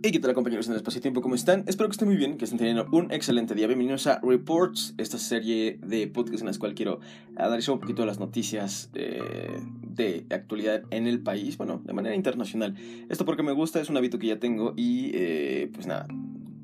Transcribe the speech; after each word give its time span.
Hey, 0.00 0.12
¿qué 0.12 0.20
tal 0.20 0.32
compañeros 0.32 0.66
en 0.66 0.72
el 0.72 0.78
espacio-tiempo? 0.78 1.20
¿Cómo 1.20 1.34
están? 1.34 1.64
Espero 1.66 1.88
que 1.88 1.92
estén 1.92 2.08
muy 2.08 2.16
bien, 2.16 2.38
que 2.38 2.44
estén 2.44 2.56
teniendo 2.56 2.86
un 2.92 3.12
excelente 3.12 3.54
día. 3.54 3.66
Bienvenidos 3.66 4.06
a 4.06 4.20
Reports, 4.22 4.94
esta 4.96 5.18
serie 5.18 5.78
de 5.84 6.06
podcasts 6.06 6.40
en 6.40 6.46
las 6.46 6.58
cual 6.58 6.74
quiero 6.74 7.00
darles 7.36 7.68
un 7.68 7.78
poquito 7.78 8.06
las 8.06 8.18
noticias 8.18 8.90
eh, 8.94 9.20
de 9.82 10.24
actualidad 10.30 10.82
en 10.90 11.06
el 11.08 11.20
país, 11.20 11.58
bueno, 11.58 11.82
de 11.84 11.92
manera 11.92 12.14
internacional. 12.14 12.74
Esto 13.10 13.24
porque 13.24 13.42
me 13.42 13.52
gusta, 13.52 13.80
es 13.80 13.90
un 13.90 13.96
hábito 13.96 14.18
que 14.18 14.28
ya 14.28 14.38
tengo 14.38 14.72
y 14.76 15.10
eh, 15.14 15.70
pues 15.74 15.86
nada, 15.86 16.06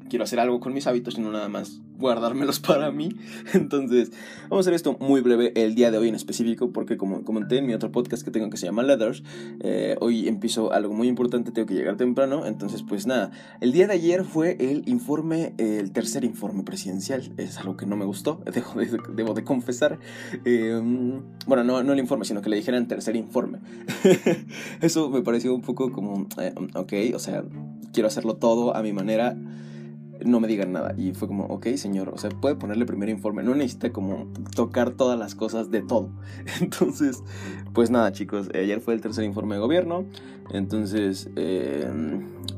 quiero 0.09 0.25
hacer 0.25 0.41
algo 0.41 0.61
con 0.61 0.73
mis 0.73 0.86
hábitos 0.86 1.18
y 1.18 1.21
no 1.21 1.32
nada 1.32 1.48
más 1.48 1.80
guardármelos 1.98 2.61
para 2.66 2.91
mí. 2.91 3.11
Entonces, 3.53 4.12
vamos 4.43 4.59
a 4.59 4.61
hacer 4.61 4.75
esto 4.75 4.96
muy 5.00 5.21
breve 5.21 5.53
el 5.57 5.75
día 5.75 5.91
de 5.91 5.98
hoy 5.98 6.09
en 6.09 6.14
específico, 6.14 6.73
porque 6.73 6.96
como 6.96 7.25
comenté 7.25 7.59
en 7.59 7.66
mi 7.66 7.75
otro 7.75 7.91
podcast 7.93 8.25
que 8.25 8.30
tengo 8.30 8.50
que 8.50 8.57
se 8.57 8.67
llama 8.67 8.82
Leathers, 8.82 9.22
eh, 9.61 9.96
hoy 10.00 10.29
empiezo 10.29 10.72
algo 10.72 10.93
muy 10.93 11.09
importante, 11.09 11.50
tengo 11.50 11.67
que 11.67 11.75
llegar 11.75 11.96
temprano. 11.96 12.46
Entonces, 12.46 12.82
pues 12.82 13.07
nada, 13.07 13.31
el 13.61 13.72
día 13.72 13.86
de 13.86 13.95
ayer 13.95 14.25
fue 14.25 14.57
el 14.61 14.82
informe, 14.86 15.54
el 15.59 15.93
tercer 15.93 16.25
informe 16.25 16.62
presidencial. 16.62 17.32
Es 17.36 17.59
algo 17.59 17.76
que 17.76 17.86
no 17.86 17.96
me 17.96 18.04
gustó, 18.04 18.43
debo 18.53 18.75
de, 18.75 18.98
debo 19.14 19.34
de 19.34 19.45
confesar. 19.45 19.98
Em, 20.45 21.23
bueno, 21.46 21.64
no, 21.64 21.82
no 21.82 21.93
el 21.93 21.98
informe, 21.98 22.25
sino 22.25 22.43
que 22.43 22.50
le 22.50 22.57
dijeran 22.57 22.89
tercer 22.89 23.17
informe. 23.17 23.59
Eso 24.81 25.11
me 25.11 25.23
pareció 25.23 25.54
un 25.54 25.62
poco 25.62 25.93
como, 25.93 26.26
eh, 26.39 26.54
ok, 26.75 26.93
o 27.14 27.18
sea, 27.18 27.45
quiero 27.93 28.09
hacerlo 28.09 28.36
todo 28.36 28.76
a 28.76 28.82
mi 28.82 28.93
manera 28.93 29.36
no 30.24 30.40
me 30.40 30.48
digan 30.48 30.72
nada. 30.72 30.94
Y 30.96 31.12
fue 31.12 31.28
como, 31.28 31.44
ok, 31.46 31.66
señor, 31.76 32.08
o 32.08 32.19
sea, 32.19 32.30
puede 32.30 32.56
ponerle 32.56 32.86
primer 32.86 33.08
informe, 33.08 33.42
no 33.42 33.55
necesita 33.55 33.92
como 33.92 34.27
tocar 34.55 34.92
todas 34.92 35.19
las 35.19 35.34
cosas 35.34 35.70
de 35.70 35.83
todo. 35.83 36.10
Entonces, 36.60 37.22
pues 37.72 37.91
nada, 37.91 38.12
chicos, 38.12 38.48
ayer 38.55 38.80
fue 38.80 38.94
el 38.94 39.00
tercer 39.00 39.24
informe 39.24 39.55
de 39.55 39.60
gobierno. 39.60 40.05
Entonces, 40.50 41.30
eh, 41.36 41.91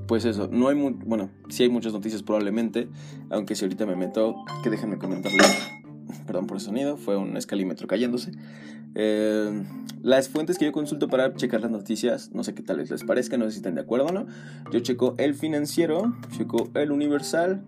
pues 0.07 0.25
eso, 0.25 0.49
no 0.51 0.69
hay, 0.69 0.77
bueno, 0.77 1.31
sí 1.49 1.65
hay 1.65 1.69
muchas 1.69 1.93
noticias 1.93 2.23
probablemente, 2.23 2.89
aunque 3.31 3.55
si 3.55 3.65
ahorita 3.65 3.87
me 3.87 3.97
meto, 3.97 4.37
que 4.63 4.71
déjenme 4.71 4.99
comentarles, 4.99 5.47
perdón 6.27 6.47
por 6.47 6.57
el 6.57 6.63
sonido, 6.63 6.97
fue 6.97 7.17
un 7.17 7.37
escalímetro 7.37 7.87
cayéndose. 7.87 8.33
Eh, 8.99 9.63
las 10.03 10.29
fuentes 10.31 10.57
que 10.57 10.65
yo 10.65 10.73
consulto 10.73 11.09
para 11.09 11.35
checar 11.35 11.61
las 11.61 11.71
noticias, 11.71 12.31
no 12.33 12.43
sé 12.45 12.55
qué 12.55 12.63
tal 12.63 12.79
les 12.79 13.05
parezca, 13.05 13.37
no 13.37 13.45
sé 13.45 13.51
si 13.53 13.57
están 13.59 13.75
de 13.75 13.83
acuerdo 13.83 14.07
o 14.07 14.13
no. 14.13 14.27
Yo 14.73 14.81
checo 14.81 15.15
el 15.19 15.35
financiero, 15.35 16.15
checo 16.37 16.71
el 16.75 16.91
universal 16.91 17.63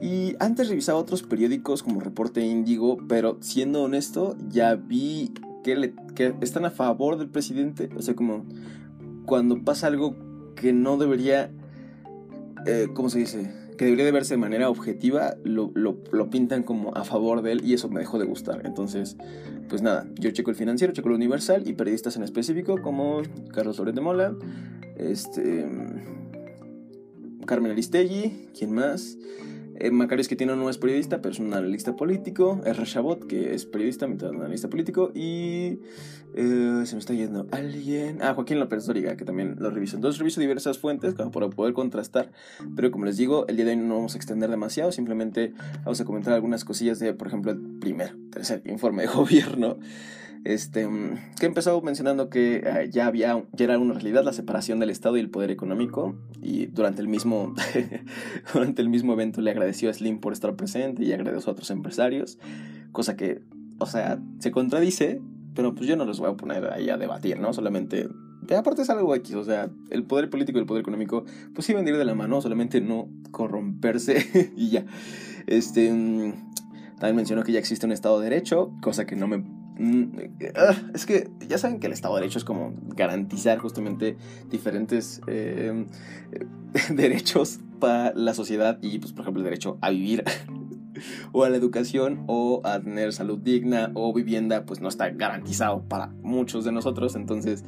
y 0.00 0.36
antes 0.40 0.68
revisaba 0.68 0.98
otros 0.98 1.22
periódicos 1.22 1.82
como 1.82 2.00
Reporte 2.00 2.40
Índigo, 2.40 2.96
pero 3.08 3.36
siendo 3.40 3.82
honesto, 3.82 4.36
ya 4.48 4.74
vi 4.74 5.32
que, 5.62 5.92
están 6.40 6.64
a 6.64 6.70
favor 6.70 7.18
del 7.18 7.28
presidente. 7.28 7.90
O 7.96 8.00
sea, 8.00 8.14
como 8.14 8.46
cuando 9.26 9.62
pasa 9.64 9.88
algo 9.88 10.16
que 10.56 10.72
no 10.72 10.96
debería, 10.96 11.50
eh, 12.66 12.88
¿cómo 12.94 13.10
se 13.10 13.18
dice? 13.18 13.64
que 13.76 13.86
debería 13.86 14.04
de 14.04 14.12
verse 14.12 14.34
de 14.34 14.38
manera 14.38 14.70
objetiva, 14.70 15.34
lo, 15.42 15.72
lo, 15.74 15.98
lo, 16.12 16.30
pintan 16.30 16.62
como 16.62 16.94
a 16.94 17.02
favor 17.02 17.42
de 17.42 17.50
él 17.50 17.64
y 17.64 17.74
eso 17.74 17.88
me 17.88 17.98
dejó 17.98 18.20
de 18.20 18.24
gustar. 18.24 18.62
Entonces, 18.64 19.16
pues 19.68 19.82
nada, 19.82 20.06
yo 20.18 20.30
checo 20.30 20.50
el 20.50 20.56
financiero, 20.56 20.92
checo 20.92 21.08
el 21.08 21.14
universal 21.14 21.66
y 21.66 21.72
periodistas 21.72 22.16
en 22.16 22.22
específico 22.22 22.80
como 22.82 23.22
Carlos 23.52 23.78
Loret 23.78 23.94
de 23.94 24.00
Mola, 24.00 24.36
este, 24.96 25.66
Carmen 27.46 27.72
Aristegui, 27.72 28.48
¿quién 28.56 28.72
más? 28.72 29.16
Eh, 29.76 29.90
Macario 29.90 30.24
que 30.28 30.36
tiene 30.36 30.54
no 30.54 30.70
es 30.70 30.78
periodista, 30.78 31.20
pero 31.20 31.32
es 31.32 31.38
un 31.38 31.52
analista 31.52 31.96
político. 31.96 32.60
R. 32.64 32.84
Chabot, 32.84 33.26
que 33.26 33.54
es 33.54 33.66
periodista, 33.66 34.06
mitad 34.06 34.30
analista 34.30 34.68
político. 34.68 35.10
Y 35.14 35.80
eh, 36.34 36.82
se 36.84 36.94
me 36.94 36.98
está 36.98 37.14
yendo 37.14 37.46
alguien. 37.50 38.18
Ah, 38.22 38.34
Joaquín 38.34 38.60
López 38.60 38.86
Doriga, 38.86 39.16
que 39.16 39.24
también 39.24 39.56
lo 39.58 39.70
reviso. 39.70 39.96
Entonces 39.96 40.18
reviso 40.18 40.40
diversas 40.40 40.78
fuentes 40.78 41.14
para 41.14 41.30
poder 41.30 41.74
contrastar. 41.74 42.30
Pero 42.76 42.90
como 42.90 43.04
les 43.04 43.16
digo, 43.16 43.46
el 43.48 43.56
día 43.56 43.64
de 43.64 43.72
hoy 43.72 43.76
no 43.78 43.96
vamos 43.96 44.14
a 44.14 44.18
extender 44.18 44.50
demasiado. 44.50 44.92
Simplemente 44.92 45.52
vamos 45.84 46.00
a 46.00 46.04
comentar 46.04 46.34
algunas 46.34 46.64
cosillas 46.64 46.98
de, 46.98 47.12
por 47.12 47.28
ejemplo, 47.28 47.52
el 47.52 47.60
primer, 47.80 48.16
tercer 48.30 48.62
informe 48.66 49.02
de 49.02 49.08
gobierno 49.14 49.78
este, 50.44 50.86
que 51.40 51.46
empezó 51.46 51.80
mencionando 51.80 52.28
que 52.28 52.62
eh, 52.64 52.90
ya 52.90 53.06
había, 53.06 53.42
ya 53.52 53.64
era 53.64 53.78
una 53.78 53.94
realidad 53.94 54.24
la 54.24 54.32
separación 54.32 54.78
del 54.78 54.90
Estado 54.90 55.16
y 55.16 55.20
el 55.20 55.30
poder 55.30 55.50
económico, 55.50 56.16
y 56.42 56.66
durante 56.66 57.00
el 57.00 57.08
mismo, 57.08 57.54
durante 58.52 58.82
el 58.82 58.90
mismo 58.90 59.14
evento 59.14 59.40
le 59.40 59.50
agradeció 59.50 59.88
a 59.88 59.94
Slim 59.94 60.20
por 60.20 60.32
estar 60.34 60.54
presente 60.54 61.02
y 61.02 61.12
agradeció 61.12 61.50
a 61.50 61.52
otros 61.52 61.70
empresarios, 61.70 62.38
cosa 62.92 63.16
que, 63.16 63.40
o 63.78 63.86
sea, 63.86 64.20
se 64.38 64.50
contradice, 64.50 65.20
pero 65.54 65.74
pues 65.74 65.88
yo 65.88 65.96
no 65.96 66.04
los 66.04 66.20
voy 66.20 66.30
a 66.30 66.36
poner 66.36 66.70
ahí 66.72 66.90
a 66.90 66.98
debatir, 66.98 67.40
¿no? 67.40 67.54
Solamente, 67.54 68.08
aparte 68.56 68.82
es 68.82 68.90
algo 68.90 69.14
X, 69.14 69.34
o 69.36 69.44
sea, 69.44 69.70
el 69.90 70.04
poder 70.04 70.28
político 70.28 70.58
y 70.58 70.60
el 70.60 70.66
poder 70.66 70.82
económico, 70.82 71.24
pues 71.54 71.72
van 71.72 71.86
a 71.86 71.88
ir 71.88 71.96
de 71.96 72.04
la 72.04 72.14
mano, 72.14 72.42
solamente 72.42 72.82
no 72.82 73.08
corromperse 73.30 74.52
y 74.56 74.68
ya. 74.68 74.84
Este, 75.46 75.88
también 76.98 77.16
mencionó 77.16 77.44
que 77.44 77.52
ya 77.52 77.58
existe 77.58 77.86
un 77.86 77.92
Estado 77.92 78.20
de 78.20 78.28
Derecho, 78.28 78.72
cosa 78.82 79.06
que 79.06 79.16
no 79.16 79.26
me 79.26 79.38
Mm, 79.38 79.63
es 80.94 81.06
que 81.06 81.30
ya 81.48 81.58
saben 81.58 81.80
que 81.80 81.86
el 81.86 81.92
Estado 81.92 82.14
de 82.14 82.22
Derecho 82.22 82.38
es 82.38 82.44
como 82.44 82.72
garantizar 82.88 83.58
justamente 83.58 84.16
diferentes 84.50 85.20
em, 85.26 85.86
derechos 86.90 87.60
para 87.80 88.12
la 88.14 88.34
sociedad 88.34 88.78
y, 88.82 88.98
pues, 88.98 89.12
por 89.12 89.22
ejemplo, 89.22 89.40
el 89.40 89.44
derecho 89.44 89.78
a 89.80 89.90
vivir 89.90 90.24
o 91.32 91.44
a 91.44 91.50
la 91.50 91.56
educación 91.56 92.24
o 92.28 92.60
a 92.64 92.80
tener 92.80 93.12
salud 93.12 93.38
digna 93.38 93.90
o 93.94 94.12
vivienda, 94.12 94.64
pues 94.64 94.80
no 94.80 94.88
está 94.88 95.10
garantizado 95.10 95.82
para 95.82 96.08
muchos 96.22 96.64
de 96.64 96.72
nosotros. 96.72 97.16
Entonces, 97.16 97.64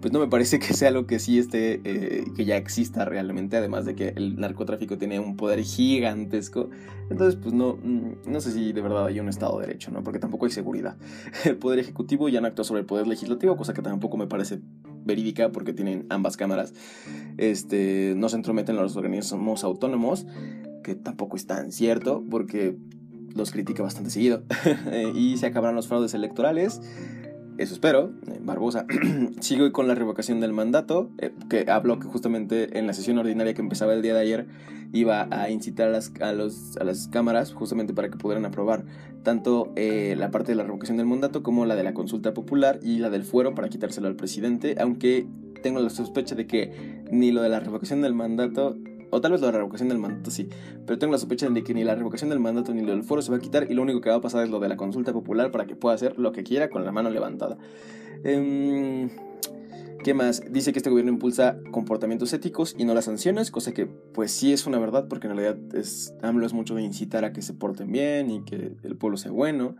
pues 0.00 0.12
no 0.12 0.20
me 0.20 0.28
parece 0.28 0.58
que 0.58 0.74
sea 0.74 0.88
algo 0.88 1.06
que 1.06 1.18
sí 1.18 1.38
esté, 1.38 1.80
eh, 1.84 2.24
que 2.36 2.44
ya 2.44 2.56
exista 2.56 3.04
realmente, 3.04 3.56
además 3.56 3.86
de 3.86 3.94
que 3.94 4.08
el 4.08 4.38
narcotráfico 4.38 4.98
tiene 4.98 5.18
un 5.20 5.36
poder 5.36 5.62
gigantesco. 5.62 6.68
Entonces, 7.10 7.36
pues 7.40 7.54
no, 7.54 7.78
mm, 7.82 8.30
no 8.30 8.40
sé 8.40 8.52
si 8.52 8.72
de 8.72 8.80
verdad 8.82 9.06
hay 9.06 9.20
un 9.20 9.28
Estado 9.28 9.58
de 9.58 9.66
Derecho, 9.66 9.90
¿no? 9.90 10.02
Porque 10.02 10.18
tampoco 10.18 10.44
hay 10.44 10.52
seguridad. 10.52 10.96
El 11.44 11.56
Poder 11.56 11.78
Ejecutivo 11.78 12.28
ya 12.28 12.40
no 12.40 12.46
actúa 12.46 12.64
sobre 12.64 12.80
el 12.80 12.86
Poder 12.86 13.06
Legislativo, 13.06 13.56
cosa 13.56 13.72
que 13.72 13.82
tampoco 13.82 14.16
me 14.16 14.26
parece 14.26 14.60
verídica 15.04 15.50
porque 15.50 15.72
tienen 15.72 16.06
ambas 16.10 16.36
cámaras. 16.36 16.74
Este, 17.38 18.14
no 18.16 18.28
se 18.28 18.36
entrometen 18.36 18.76
los 18.76 18.96
organismos 18.96 19.64
autónomos, 19.64 20.26
que 20.82 20.94
tampoco 20.94 21.36
es 21.36 21.46
tan 21.46 21.72
cierto 21.72 22.22
porque 22.28 22.76
los 23.34 23.50
critica 23.50 23.82
bastante 23.82 24.10
seguido. 24.10 24.42
y 25.14 25.36
se 25.36 25.46
acabarán 25.46 25.76
los 25.76 25.88
fraudes 25.88 26.14
electorales. 26.14 26.80
Eso 27.58 27.72
espero, 27.72 28.10
eh, 28.26 28.38
Barbosa. 28.42 28.86
Sigo 29.40 29.72
con 29.72 29.88
la 29.88 29.94
revocación 29.94 30.40
del 30.40 30.52
mandato, 30.52 31.10
eh, 31.18 31.32
que 31.48 31.70
habló 31.70 31.98
que 31.98 32.06
justamente 32.06 32.78
en 32.78 32.86
la 32.86 32.92
sesión 32.92 33.16
ordinaria 33.16 33.54
que 33.54 33.62
empezaba 33.62 33.94
el 33.94 34.02
día 34.02 34.12
de 34.12 34.20
ayer 34.20 34.46
iba 34.92 35.26
a 35.30 35.48
incitar 35.48 35.88
a 35.88 35.90
las, 35.90 36.12
a 36.20 36.32
los, 36.32 36.76
a 36.76 36.84
las 36.84 37.08
cámaras 37.08 37.54
justamente 37.54 37.94
para 37.94 38.10
que 38.10 38.18
pudieran 38.18 38.44
aprobar 38.44 38.84
tanto 39.22 39.72
eh, 39.74 40.14
la 40.18 40.30
parte 40.30 40.52
de 40.52 40.56
la 40.56 40.64
revocación 40.64 40.98
del 40.98 41.06
mandato 41.06 41.42
como 41.42 41.64
la 41.64 41.76
de 41.76 41.82
la 41.82 41.94
consulta 41.94 42.34
popular 42.34 42.78
y 42.82 42.98
la 42.98 43.08
del 43.08 43.24
fuero 43.24 43.54
para 43.54 43.68
quitárselo 43.70 44.06
al 44.06 44.16
presidente, 44.16 44.76
aunque 44.78 45.26
tengo 45.62 45.80
la 45.80 45.90
sospecha 45.90 46.34
de 46.34 46.46
que 46.46 47.04
ni 47.10 47.32
lo 47.32 47.42
de 47.42 47.48
la 47.48 47.60
revocación 47.60 48.02
del 48.02 48.14
mandato 48.14 48.76
o 49.10 49.20
tal 49.20 49.32
vez 49.32 49.40
lo 49.40 49.46
de 49.46 49.52
la 49.52 49.58
revocación 49.58 49.88
del 49.88 49.98
mandato 49.98 50.30
sí. 50.30 50.48
Pero 50.86 50.98
tengo 50.98 51.12
la 51.12 51.18
sospecha 51.18 51.48
de 51.48 51.62
que 51.62 51.74
ni 51.74 51.84
la 51.84 51.94
revocación 51.94 52.30
del 52.30 52.40
mandato 52.40 52.72
ni 52.74 52.82
lo 52.82 52.92
del 52.92 53.02
foro 53.02 53.22
se 53.22 53.30
va 53.30 53.38
a 53.38 53.40
quitar 53.40 53.70
y 53.70 53.74
lo 53.74 53.82
único 53.82 54.00
que 54.00 54.10
va 54.10 54.16
a 54.16 54.20
pasar 54.20 54.44
es 54.44 54.50
lo 54.50 54.60
de 54.60 54.68
la 54.68 54.76
consulta 54.76 55.12
popular 55.12 55.50
para 55.50 55.66
que 55.66 55.76
pueda 55.76 55.94
hacer 55.94 56.18
lo 56.18 56.32
que 56.32 56.42
quiera 56.42 56.70
con 56.70 56.84
la 56.84 56.92
mano 56.92 57.10
levantada. 57.10 57.58
Em, 58.24 59.08
¿Qué 60.06 60.14
más? 60.14 60.40
Dice 60.48 60.72
que 60.72 60.78
este 60.78 60.88
gobierno 60.88 61.10
impulsa 61.10 61.58
comportamientos 61.72 62.32
éticos 62.32 62.76
y 62.78 62.84
no 62.84 62.94
las 62.94 63.06
sanciones, 63.06 63.50
cosa 63.50 63.74
que 63.74 63.86
pues 63.86 64.30
sí 64.30 64.52
es 64.52 64.64
una 64.64 64.78
verdad 64.78 65.08
porque 65.08 65.26
en 65.26 65.36
realidad 65.36 65.58
es, 65.74 66.14
AMLO 66.22 66.46
es 66.46 66.52
mucho 66.52 66.76
de 66.76 66.82
incitar 66.82 67.24
a 67.24 67.32
que 67.32 67.42
se 67.42 67.54
porten 67.54 67.90
bien 67.90 68.30
y 68.30 68.44
que 68.44 68.76
el 68.84 68.96
pueblo 68.96 69.16
sea 69.16 69.32
bueno. 69.32 69.74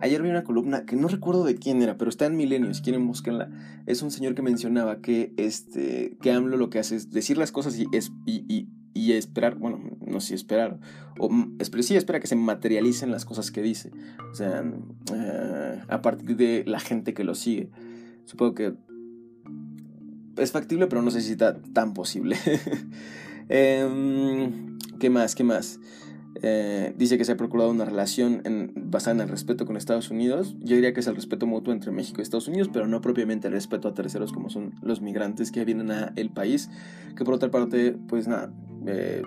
Ayer 0.00 0.22
vi 0.22 0.30
una 0.30 0.44
columna 0.44 0.86
que 0.86 0.96
no 0.96 1.08
recuerdo 1.08 1.44
de 1.44 1.56
quién 1.56 1.82
era, 1.82 1.98
pero 1.98 2.08
está 2.08 2.24
en 2.24 2.38
Milenios, 2.38 2.80
quieren 2.80 3.06
buscarla. 3.06 3.50
Es 3.84 4.00
un 4.00 4.10
señor 4.10 4.34
que 4.34 4.40
mencionaba 4.40 5.02
que, 5.02 5.34
este, 5.36 6.16
que 6.22 6.32
AMLO 6.32 6.56
lo 6.56 6.70
que 6.70 6.78
hace 6.78 6.96
es 6.96 7.10
decir 7.10 7.36
las 7.36 7.52
cosas 7.52 7.78
y, 7.78 7.84
es, 7.92 8.12
y, 8.24 8.68
y 8.94 9.12
esperar, 9.12 9.56
bueno, 9.56 9.78
no 10.00 10.20
sé 10.22 10.28
si 10.28 10.34
esperar, 10.36 10.80
o 11.18 11.28
sí 11.82 11.96
espera 11.96 12.18
que 12.18 12.28
se 12.28 12.36
materialicen 12.36 13.10
las 13.10 13.26
cosas 13.26 13.50
que 13.50 13.60
dice, 13.60 13.90
o 14.32 14.34
sea, 14.34 14.64
eh, 15.14 15.82
a 15.86 16.00
partir 16.00 16.34
de 16.34 16.64
la 16.66 16.80
gente 16.80 17.12
que 17.12 17.24
lo 17.24 17.34
sigue. 17.34 17.68
Supongo 18.24 18.54
que 18.54 18.74
es 20.36 20.52
factible, 20.52 20.86
pero 20.86 21.02
no 21.02 21.10
sé 21.10 21.20
si 21.20 21.32
está 21.32 21.56
tan 21.72 21.94
posible. 21.94 22.36
Em, 23.48 24.76
¿Qué 24.98 25.08
más? 25.08 25.36
¿Qué 25.36 25.44
más? 25.44 25.78
Eh, 26.42 26.92
dice 26.98 27.16
que 27.16 27.24
se 27.24 27.32
ha 27.32 27.36
procurado 27.36 27.70
una 27.70 27.84
relación 27.84 28.42
basada 28.74 29.14
en 29.14 29.20
el 29.20 29.28
respeto 29.28 29.66
con 29.66 29.76
Estados 29.76 30.10
Unidos. 30.10 30.56
Yo 30.60 30.74
diría 30.74 30.92
que 30.92 31.00
es 31.00 31.06
el 31.06 31.14
respeto 31.14 31.46
mutuo 31.46 31.72
entre 31.72 31.92
México 31.92 32.20
y 32.20 32.22
Estados 32.22 32.48
Unidos, 32.48 32.68
pero 32.72 32.88
no 32.88 33.00
propiamente 33.00 33.46
el 33.46 33.54
respeto 33.54 33.88
a 33.88 33.94
terceros 33.94 34.32
como 34.32 34.50
son 34.50 34.74
los 34.82 35.00
migrantes 35.00 35.52
que 35.52 35.64
vienen 35.64 35.90
a 35.92 36.12
el 36.16 36.30
país. 36.30 36.70
Que 37.16 37.24
por 37.24 37.34
otra 37.34 37.50
parte, 37.50 37.96
pues 38.08 38.26
nada, 38.26 38.52
eh, 38.86 39.22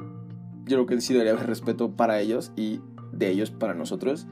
yo 0.65 0.77
creo 0.77 0.85
que 0.85 1.01
sí 1.01 1.13
debería 1.13 1.33
haber 1.33 1.47
respeto 1.47 1.95
para 1.95 2.19
ellos 2.19 2.51
y 2.55 2.81
de 3.13 3.29
ellos 3.29 3.51
para 3.51 3.73
nosotros 3.73 4.27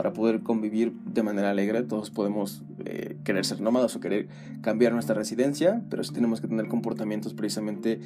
para 0.00 0.14
poder 0.14 0.40
convivir 0.40 0.94
de 1.04 1.22
manera 1.22 1.50
alegre. 1.50 1.82
Todos 1.82 2.08
podemos 2.08 2.62
eh, 2.86 3.18
querer 3.22 3.44
ser 3.44 3.60
nómadas 3.60 3.94
o 3.96 4.00
querer 4.00 4.28
cambiar 4.62 4.94
nuestra 4.94 5.14
residencia, 5.14 5.82
pero 5.90 6.02
sí 6.02 6.14
tenemos 6.14 6.40
que 6.40 6.48
tener 6.48 6.68
comportamientos 6.68 7.34
precisamente 7.34 8.00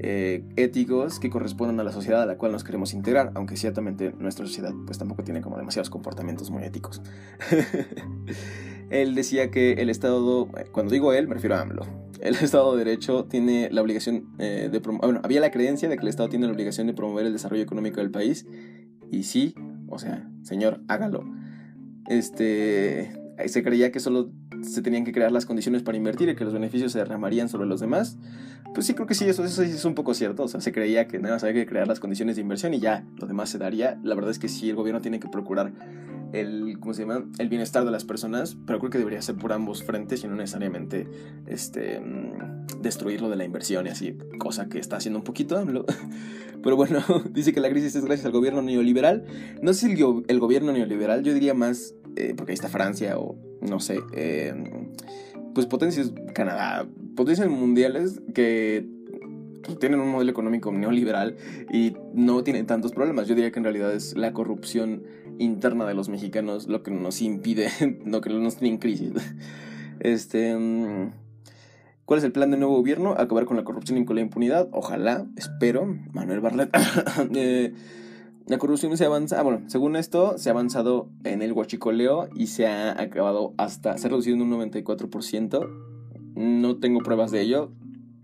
eh, 0.00 0.42
éticos 0.56 1.20
que 1.20 1.30
correspondan 1.30 1.78
a 1.78 1.84
la 1.84 1.92
sociedad 1.92 2.20
a 2.20 2.26
la 2.26 2.36
cual 2.36 2.50
nos 2.50 2.64
queremos 2.64 2.94
integrar, 2.94 3.30
aunque 3.36 3.56
ciertamente 3.56 4.12
nuestra 4.18 4.44
sociedad 4.44 4.72
pues 4.86 4.98
tampoco 4.98 5.22
tiene 5.22 5.40
como 5.40 5.56
demasiados 5.56 5.88
comportamientos 5.88 6.50
muy 6.50 6.64
éticos. 6.64 7.00
él 8.90 9.14
decía 9.14 9.52
que 9.52 9.74
el 9.74 9.88
Estado, 9.88 10.48
cuando 10.72 10.92
digo 10.92 11.12
él, 11.12 11.28
me 11.28 11.34
refiero 11.34 11.54
a 11.54 11.60
AMLO, 11.60 11.86
el 12.22 12.34
Estado 12.34 12.76
de 12.76 12.84
Derecho 12.84 13.26
tiene 13.26 13.68
la 13.70 13.82
obligación 13.82 14.34
eh, 14.40 14.68
de 14.72 14.80
promover, 14.80 15.10
bueno, 15.10 15.20
había 15.22 15.40
la 15.40 15.52
creencia 15.52 15.88
de 15.88 15.94
que 15.94 16.02
el 16.02 16.08
Estado 16.08 16.28
tiene 16.28 16.46
la 16.46 16.52
obligación 16.52 16.88
de 16.88 16.92
promover 16.92 17.24
el 17.24 17.32
desarrollo 17.32 17.62
económico 17.62 18.00
del 18.00 18.10
país, 18.10 18.46
y 19.12 19.22
sí, 19.22 19.54
o 19.88 19.98
sea, 19.98 20.28
señor, 20.42 20.80
hágalo. 20.88 21.24
Este, 22.08 23.12
se 23.46 23.62
creía 23.62 23.92
que 23.92 24.00
solo 24.00 24.30
se 24.62 24.82
tenían 24.82 25.04
que 25.04 25.12
crear 25.12 25.32
las 25.32 25.46
condiciones 25.46 25.82
para 25.82 25.98
invertir 25.98 26.28
y 26.28 26.36
que 26.36 26.44
los 26.44 26.52
beneficios 26.52 26.92
se 26.92 26.98
derramarían 26.98 27.48
sobre 27.48 27.66
los 27.66 27.80
demás. 27.80 28.18
Pues 28.74 28.86
sí, 28.86 28.94
creo 28.94 29.06
que 29.06 29.14
sí, 29.14 29.28
eso, 29.28 29.44
eso 29.44 29.62
es 29.62 29.84
un 29.84 29.94
poco 29.94 30.14
cierto. 30.14 30.44
O 30.44 30.48
sea, 30.48 30.60
se 30.60 30.72
creía 30.72 31.08
que 31.08 31.18
nada 31.18 31.34
más 31.34 31.44
había 31.44 31.54
que 31.54 31.66
crear 31.66 31.86
las 31.86 32.00
condiciones 32.00 32.36
de 32.36 32.42
inversión 32.42 32.74
y 32.74 32.80
ya, 32.80 33.04
lo 33.16 33.26
demás 33.26 33.50
se 33.50 33.58
daría. 33.58 33.98
La 34.02 34.14
verdad 34.14 34.30
es 34.30 34.38
que 34.38 34.48
sí, 34.48 34.70
el 34.70 34.76
gobierno 34.76 35.00
tiene 35.00 35.20
que 35.20 35.28
procurar 35.28 35.72
el, 36.32 36.78
¿cómo 36.80 36.94
se 36.94 37.02
llama? 37.02 37.24
el 37.38 37.48
bienestar 37.48 37.84
de 37.84 37.90
las 37.90 38.04
personas, 38.04 38.56
pero 38.66 38.78
creo 38.78 38.90
que 38.90 38.98
debería 38.98 39.22
ser 39.22 39.36
por 39.36 39.52
ambos 39.52 39.82
frentes 39.82 40.24
y 40.24 40.28
no 40.28 40.36
necesariamente 40.36 41.06
este, 41.46 42.00
mm, 42.00 42.80
destruirlo 42.82 43.28
de 43.28 43.36
la 43.36 43.44
inversión 43.44 43.86
y 43.86 43.90
así, 43.90 44.16
cosa 44.38 44.68
que 44.68 44.78
está 44.78 44.96
haciendo 44.96 45.18
un 45.18 45.24
poquito 45.24 45.64
Pero 46.62 46.76
bueno, 46.76 47.00
dice 47.30 47.52
que 47.52 47.60
la 47.60 47.70
crisis 47.70 47.94
es 47.96 48.04
gracias 48.04 48.26
al 48.26 48.32
gobierno 48.32 48.62
neoliberal. 48.62 49.24
No 49.62 49.72
sé 49.72 49.86
si 49.86 50.02
el, 50.02 50.24
el 50.26 50.40
gobierno 50.40 50.72
neoliberal, 50.72 51.22
yo 51.22 51.32
diría 51.32 51.54
más, 51.54 51.94
eh, 52.16 52.34
porque 52.36 52.52
ahí 52.52 52.54
está 52.54 52.68
Francia 52.68 53.18
o 53.18 53.36
no 53.60 53.80
sé, 53.80 54.00
eh, 54.12 54.54
pues 55.54 55.66
potencias, 55.66 56.12
Canadá, 56.34 56.86
potencias 57.14 57.48
mundiales 57.48 58.20
que 58.34 58.86
tienen 59.74 60.00
un 60.00 60.10
modelo 60.10 60.30
económico 60.30 60.72
neoliberal 60.72 61.36
y 61.70 61.94
no 62.14 62.42
tienen 62.42 62.66
tantos 62.66 62.92
problemas. 62.92 63.28
Yo 63.28 63.34
diría 63.34 63.50
que 63.50 63.58
en 63.58 63.64
realidad 63.64 63.92
es 63.92 64.16
la 64.16 64.32
corrupción 64.32 65.04
interna 65.38 65.86
de 65.86 65.94
los 65.94 66.08
mexicanos 66.08 66.66
lo 66.66 66.82
que 66.82 66.90
nos 66.90 67.20
impide, 67.20 67.68
lo 68.04 68.20
que 68.20 68.30
nos 68.30 68.56
tiene 68.56 68.74
en 68.74 68.78
crisis. 68.78 69.12
Este, 70.00 70.56
mm, 70.56 71.10
¿Cuál 72.04 72.18
es 72.18 72.24
el 72.24 72.32
plan 72.32 72.50
del 72.50 72.60
nuevo 72.60 72.76
gobierno? 72.76 73.14
Acabar 73.18 73.46
con 73.46 73.56
la 73.56 73.64
corrupción 73.64 73.98
y 73.98 74.04
con 74.04 74.16
la 74.16 74.22
impunidad. 74.22 74.68
Ojalá, 74.72 75.26
espero. 75.36 75.86
Manuel 76.12 76.40
Barlet. 76.40 76.70
Eh, 77.34 77.74
la 78.46 78.58
corrupción 78.58 78.96
se 78.96 79.04
avanza, 79.04 79.42
bueno, 79.42 79.62
según 79.66 79.96
esto, 79.96 80.38
se 80.38 80.48
ha 80.48 80.52
avanzado 80.52 81.08
en 81.24 81.42
el 81.42 81.52
huachicoleo 81.52 82.28
y 82.32 82.46
se 82.46 82.68
ha 82.68 82.92
acabado 82.92 83.54
hasta, 83.58 83.98
se 83.98 84.06
ha 84.06 84.10
reducido 84.10 84.36
en 84.36 84.42
un 84.42 84.70
94%. 84.70 85.68
No 86.36 86.76
tengo 86.76 87.00
pruebas 87.00 87.32
de 87.32 87.40
ello, 87.40 87.72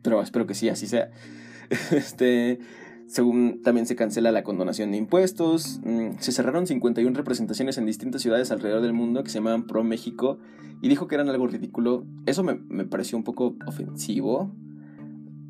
pero 0.02 0.20
espero 0.20 0.46
que 0.46 0.54
sí, 0.54 0.68
así 0.68 0.86
sea. 0.86 1.10
Este, 1.90 2.58
según 3.06 3.62
también 3.62 3.86
se 3.86 3.96
cancela 3.96 4.30
la 4.30 4.42
condonación 4.42 4.90
de 4.90 4.98
impuestos. 4.98 5.80
Mm, 5.84 6.18
se 6.18 6.32
cerraron 6.32 6.66
51 6.66 7.16
representaciones 7.16 7.78
en 7.78 7.86
distintas 7.86 8.22
ciudades 8.22 8.50
alrededor 8.50 8.82
del 8.82 8.92
mundo 8.92 9.24
que 9.24 9.30
se 9.30 9.38
llamaban 9.38 9.66
Pro 9.66 9.82
México 9.84 10.38
y 10.82 10.88
dijo 10.88 11.08
que 11.08 11.14
eran 11.14 11.28
algo 11.28 11.46
ridículo. 11.46 12.04
Eso 12.26 12.42
me, 12.42 12.54
me 12.54 12.84
pareció 12.84 13.16
un 13.16 13.24
poco 13.24 13.56
ofensivo. 13.66 14.52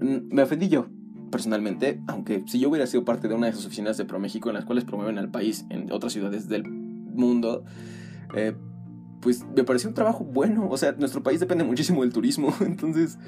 Mm, 0.00 0.34
me 0.34 0.42
ofendí 0.42 0.68
yo, 0.68 0.86
personalmente, 1.30 2.00
aunque 2.06 2.44
si 2.46 2.60
yo 2.60 2.68
hubiera 2.68 2.86
sido 2.86 3.04
parte 3.04 3.26
de 3.26 3.34
una 3.34 3.46
de 3.46 3.52
esas 3.52 3.66
oficinas 3.66 3.96
de 3.96 4.04
ProMéxico 4.04 4.50
en 4.50 4.54
las 4.54 4.64
cuales 4.64 4.84
promueven 4.84 5.18
al 5.18 5.30
país 5.30 5.64
en 5.70 5.90
otras 5.90 6.12
ciudades 6.12 6.48
del 6.48 6.64
mundo, 6.68 7.64
eh, 8.34 8.54
pues 9.22 9.46
me 9.56 9.64
pareció 9.64 9.88
un 9.88 9.94
trabajo 9.94 10.24
bueno. 10.24 10.68
O 10.68 10.76
sea, 10.76 10.92
nuestro 10.92 11.22
país 11.22 11.40
depende 11.40 11.64
muchísimo 11.64 12.02
del 12.02 12.12
turismo, 12.12 12.54
entonces 12.60 13.18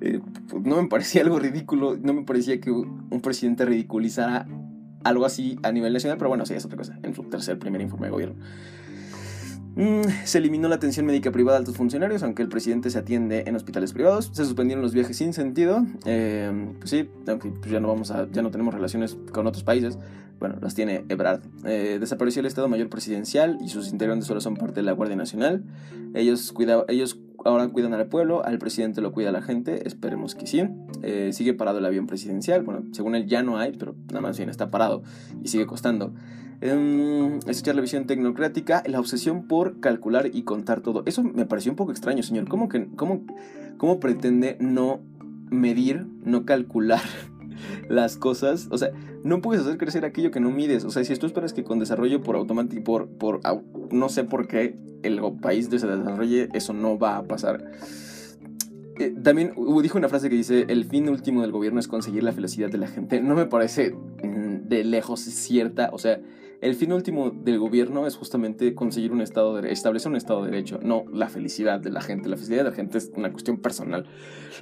eh, 0.00 0.20
pues, 0.48 0.64
no 0.64 0.80
me 0.80 0.88
parecía 0.88 1.22
algo 1.22 1.40
ridículo, 1.40 1.96
no 2.00 2.14
me 2.14 2.22
parecía 2.22 2.60
que 2.60 2.70
un 2.70 3.20
presidente 3.20 3.64
ridiculizara 3.64 4.46
algo 5.04 5.24
así 5.24 5.58
a 5.62 5.72
nivel 5.72 5.92
nacional, 5.92 6.18
pero 6.18 6.28
bueno, 6.28 6.46
sí, 6.46 6.54
es 6.54 6.64
otra 6.64 6.76
cosa, 6.76 6.98
en 7.02 7.14
su 7.14 7.24
tercer 7.24 7.58
primer 7.58 7.80
informe 7.80 8.06
de 8.06 8.10
gobierno. 8.12 8.36
Mm, 9.78 10.02
se 10.24 10.38
eliminó 10.38 10.68
la 10.68 10.74
atención 10.74 11.06
médica 11.06 11.30
privada 11.30 11.56
a 11.56 11.60
altos 11.60 11.76
funcionarios, 11.76 12.24
aunque 12.24 12.42
el 12.42 12.48
presidente 12.48 12.90
se 12.90 12.98
atiende 12.98 13.44
en 13.46 13.54
hospitales 13.54 13.92
privados. 13.92 14.28
Se 14.32 14.44
suspendieron 14.44 14.82
los 14.82 14.92
viajes 14.92 15.16
sin 15.16 15.32
sentido. 15.32 15.86
Eh, 16.04 16.74
pues 16.80 16.90
sí, 16.90 17.08
ya 17.70 17.78
no 17.78 17.86
vamos 17.86 18.12
ya 18.32 18.42
no 18.42 18.50
tenemos 18.50 18.74
relaciones 18.74 19.16
con 19.32 19.46
otros 19.46 19.62
países. 19.62 19.96
Bueno, 20.38 20.56
las 20.60 20.74
tiene 20.74 21.04
Ebrard. 21.08 21.40
Eh, 21.64 21.98
desapareció 22.00 22.40
el 22.40 22.46
Estado 22.46 22.68
Mayor 22.68 22.88
Presidencial 22.88 23.58
y 23.60 23.68
sus 23.68 23.90
integrantes 23.90 24.26
solo 24.26 24.40
son 24.40 24.56
parte 24.56 24.76
de 24.76 24.82
la 24.82 24.92
Guardia 24.92 25.16
Nacional. 25.16 25.64
Ellos, 26.14 26.52
cuida, 26.52 26.84
ellos 26.88 27.18
ahora 27.44 27.68
cuidan 27.68 27.92
al 27.94 28.06
pueblo, 28.06 28.44
al 28.44 28.58
presidente 28.58 29.00
lo 29.00 29.12
cuida 29.12 29.32
la 29.32 29.42
gente, 29.42 29.86
esperemos 29.86 30.34
que 30.34 30.46
sí. 30.46 30.62
Eh, 31.02 31.30
sigue 31.32 31.54
parado 31.54 31.78
el 31.78 31.86
avión 31.86 32.06
presidencial, 32.06 32.62
bueno, 32.62 32.84
según 32.92 33.14
él 33.14 33.26
ya 33.26 33.42
no 33.42 33.58
hay, 33.58 33.72
pero 33.72 33.94
nada 34.08 34.20
más 34.20 34.36
bien 34.36 34.48
está 34.48 34.70
parado 34.70 35.02
y 35.42 35.48
sigue 35.48 35.66
costando. 35.66 36.14
Eh, 36.60 37.38
escuchar 37.46 37.74
la 37.76 37.82
visión 37.82 38.06
tecnocrática, 38.06 38.82
la 38.86 38.98
obsesión 38.98 39.46
por 39.46 39.80
calcular 39.80 40.30
y 40.32 40.42
contar 40.42 40.80
todo. 40.80 41.02
Eso 41.06 41.22
me 41.22 41.46
pareció 41.46 41.70
un 41.72 41.76
poco 41.76 41.92
extraño, 41.92 42.22
señor. 42.22 42.48
¿Cómo, 42.48 42.68
que, 42.68 42.88
cómo, 42.96 43.24
cómo 43.76 44.00
pretende 44.00 44.56
no 44.60 45.00
medir, 45.50 46.06
no 46.24 46.44
calcular 46.44 47.02
las 47.88 48.16
cosas? 48.16 48.68
O 48.70 48.78
sea, 48.78 48.90
no 49.24 49.40
puedes 49.40 49.62
hacer 49.62 49.78
crecer 49.78 50.04
aquello 50.04 50.30
que 50.30 50.40
no 50.40 50.50
mides. 50.50 50.84
O 50.84 50.90
sea, 50.90 51.04
si 51.04 51.14
tú 51.16 51.26
esperas 51.26 51.52
que 51.52 51.64
con 51.64 51.78
desarrollo 51.78 52.22
por 52.22 52.36
automático, 52.36 52.82
por, 52.84 53.08
por 53.08 53.40
no 53.90 54.08
sé 54.08 54.24
por 54.24 54.46
qué 54.48 54.76
el 55.02 55.20
país 55.40 55.66
se 55.66 55.86
desarrolle, 55.86 56.48
eso 56.54 56.72
no 56.72 56.98
va 56.98 57.18
a 57.18 57.22
pasar. 57.24 57.64
Eh, 58.98 59.14
también 59.22 59.54
dijo 59.82 59.98
una 59.98 60.08
frase 60.08 60.28
que 60.28 60.36
dice, 60.36 60.66
el 60.68 60.84
fin 60.84 61.08
último 61.08 61.42
del 61.42 61.52
gobierno 61.52 61.78
es 61.78 61.86
conseguir 61.86 62.24
la 62.24 62.32
felicidad 62.32 62.68
de 62.68 62.78
la 62.78 62.88
gente. 62.88 63.20
No 63.20 63.34
me 63.34 63.46
parece 63.46 63.92
mm, 63.92 64.68
de 64.68 64.84
lejos 64.84 65.20
cierta. 65.20 65.90
O 65.92 65.98
sea, 65.98 66.20
el 66.60 66.74
fin 66.74 66.92
último 66.92 67.30
del 67.30 67.58
gobierno 67.58 68.06
es 68.06 68.16
justamente 68.16 68.74
conseguir 68.74 69.12
un 69.12 69.20
estado 69.20 69.60
de 69.60 69.72
establecer 69.72 70.10
un 70.10 70.16
estado 70.16 70.44
de 70.44 70.50
derecho, 70.50 70.80
no 70.82 71.04
la 71.12 71.28
felicidad 71.28 71.80
de 71.80 71.90
la 71.90 72.00
gente. 72.00 72.28
La 72.28 72.36
felicidad 72.36 72.58
de 72.58 72.70
la 72.70 72.72
gente 72.72 72.98
es 72.98 73.12
una 73.14 73.30
cuestión 73.30 73.58
personal. 73.58 74.06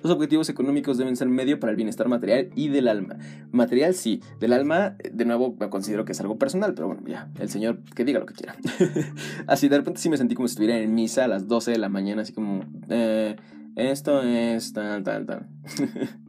Los 0.02 0.12
objetivos 0.12 0.48
económicos 0.48 0.98
deben 0.98 1.16
ser 1.16 1.28
medio 1.28 1.58
para 1.58 1.70
el 1.70 1.76
bienestar 1.76 2.08
material 2.08 2.50
y 2.54 2.68
del 2.68 2.88
alma. 2.88 3.16
Material 3.50 3.94
sí, 3.94 4.20
del 4.40 4.52
alma, 4.52 4.96
de 5.10 5.24
nuevo, 5.24 5.56
me 5.58 5.70
considero 5.70 6.04
que 6.04 6.12
es 6.12 6.20
algo 6.20 6.38
personal, 6.38 6.74
pero 6.74 6.88
bueno, 6.88 7.02
ya, 7.06 7.30
el 7.40 7.48
señor 7.48 7.80
que 7.94 8.04
diga 8.04 8.20
lo 8.20 8.26
que 8.26 8.34
quiera. 8.34 8.56
así 9.46 9.68
de 9.68 9.78
repente 9.78 10.00
sí 10.00 10.10
me 10.10 10.16
sentí 10.16 10.34
como 10.34 10.48
si 10.48 10.52
estuviera 10.52 10.78
en 10.78 10.94
misa 10.94 11.24
a 11.24 11.28
las 11.28 11.48
12 11.48 11.72
de 11.72 11.78
la 11.78 11.88
mañana, 11.88 12.22
así 12.22 12.32
como, 12.32 12.64
eh, 12.90 13.36
esto 13.74 14.22
es 14.22 14.72
tal, 14.72 15.02
tal, 15.02 15.26
tal. 15.26 15.46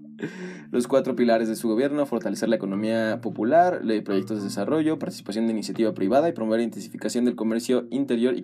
Los 0.72 0.88
cuatro 0.88 1.16
pilares 1.16 1.48
de 1.48 1.56
su 1.56 1.68
gobierno, 1.68 2.06
fortalecer 2.06 2.50
la 2.50 2.56
economía 2.56 3.22
popular, 3.22 3.84
ley 3.84 3.98
de 3.98 4.04
proyectos 4.04 4.40
de 4.40 4.46
desarrollo, 4.46 5.00
participación 5.00 5.48
de 5.48 5.54
iniciativa 5.54 5.94
privada 5.94 6.30
y 6.30 6.32
promover 6.32 6.60
la 6.60 6.66
intensificación 6.66 7.26
del 7.26 7.36
comercio 7.36 7.88
interior 7.92 8.36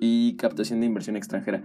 y, 0.00 0.36
captación 0.36 0.80
de 0.80 0.86
inversión 0.86 1.16
extranjera. 1.16 1.62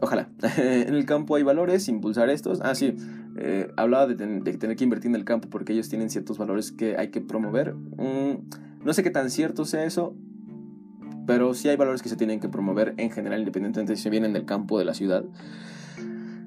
Ojalá. 0.00 0.28
en 0.56 0.94
el 0.94 1.06
campo 1.06 1.36
hay 1.36 1.42
valores, 1.42 1.88
impulsar 1.88 2.30
estos. 2.30 2.60
Ah, 2.62 2.74
sí. 2.74 2.96
Eh, 3.36 3.70
hablaba 3.76 4.06
de, 4.06 4.14
tener 4.14 4.76
que 4.76 4.84
invertir 4.84 5.08
en 5.08 5.16
el 5.16 5.24
campo 5.24 5.48
porque 5.50 5.72
ellos 5.72 5.88
tienen 5.88 6.08
ciertos 6.08 6.38
valores 6.38 6.72
que 6.72 6.96
hay 6.96 7.08
que 7.08 7.20
promover. 7.20 7.74
Mm, 7.74 8.84
no 8.84 8.92
sé 8.92 9.02
qué 9.02 9.10
tan 9.10 9.30
cierto 9.30 9.64
sea 9.64 9.84
eso, 9.84 10.14
pero 11.26 11.54
sí 11.54 11.68
hay 11.68 11.76
valores 11.76 12.02
que 12.02 12.08
se 12.08 12.16
tienen 12.16 12.40
que 12.40 12.48
promover 12.48 12.94
en 12.96 13.10
general, 13.10 13.40
independientemente 13.40 13.94
de 13.94 13.96
si 13.96 14.10
vienen 14.10 14.32
del 14.32 14.44
campo 14.44 14.78
de 14.78 14.84
la 14.84 14.94
ciudad. 14.94 15.24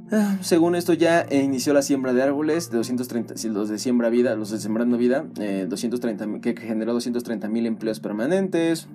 Ah, 0.09 0.37
según 0.39 0.75
esto 0.75 0.93
ya 0.93 1.25
inició 1.29 1.73
la 1.73 1.81
siembra 1.81 2.13
de 2.13 2.23
árboles 2.23 2.71
de 2.71 2.77
230, 2.77 3.33
los 3.49 3.67
de 3.67 3.77
siembra 3.77 4.09
vida, 4.09 4.35
los 4.35 4.51
de 4.51 4.59
sembrando 4.59 4.97
vida, 4.97 5.25
230, 5.35 6.23
eh, 6.23 6.41
que 6.41 6.55
generó 6.55 6.93
230 6.93 7.49
mil 7.49 7.65
empleos 7.65 7.99
permanentes. 7.99 8.87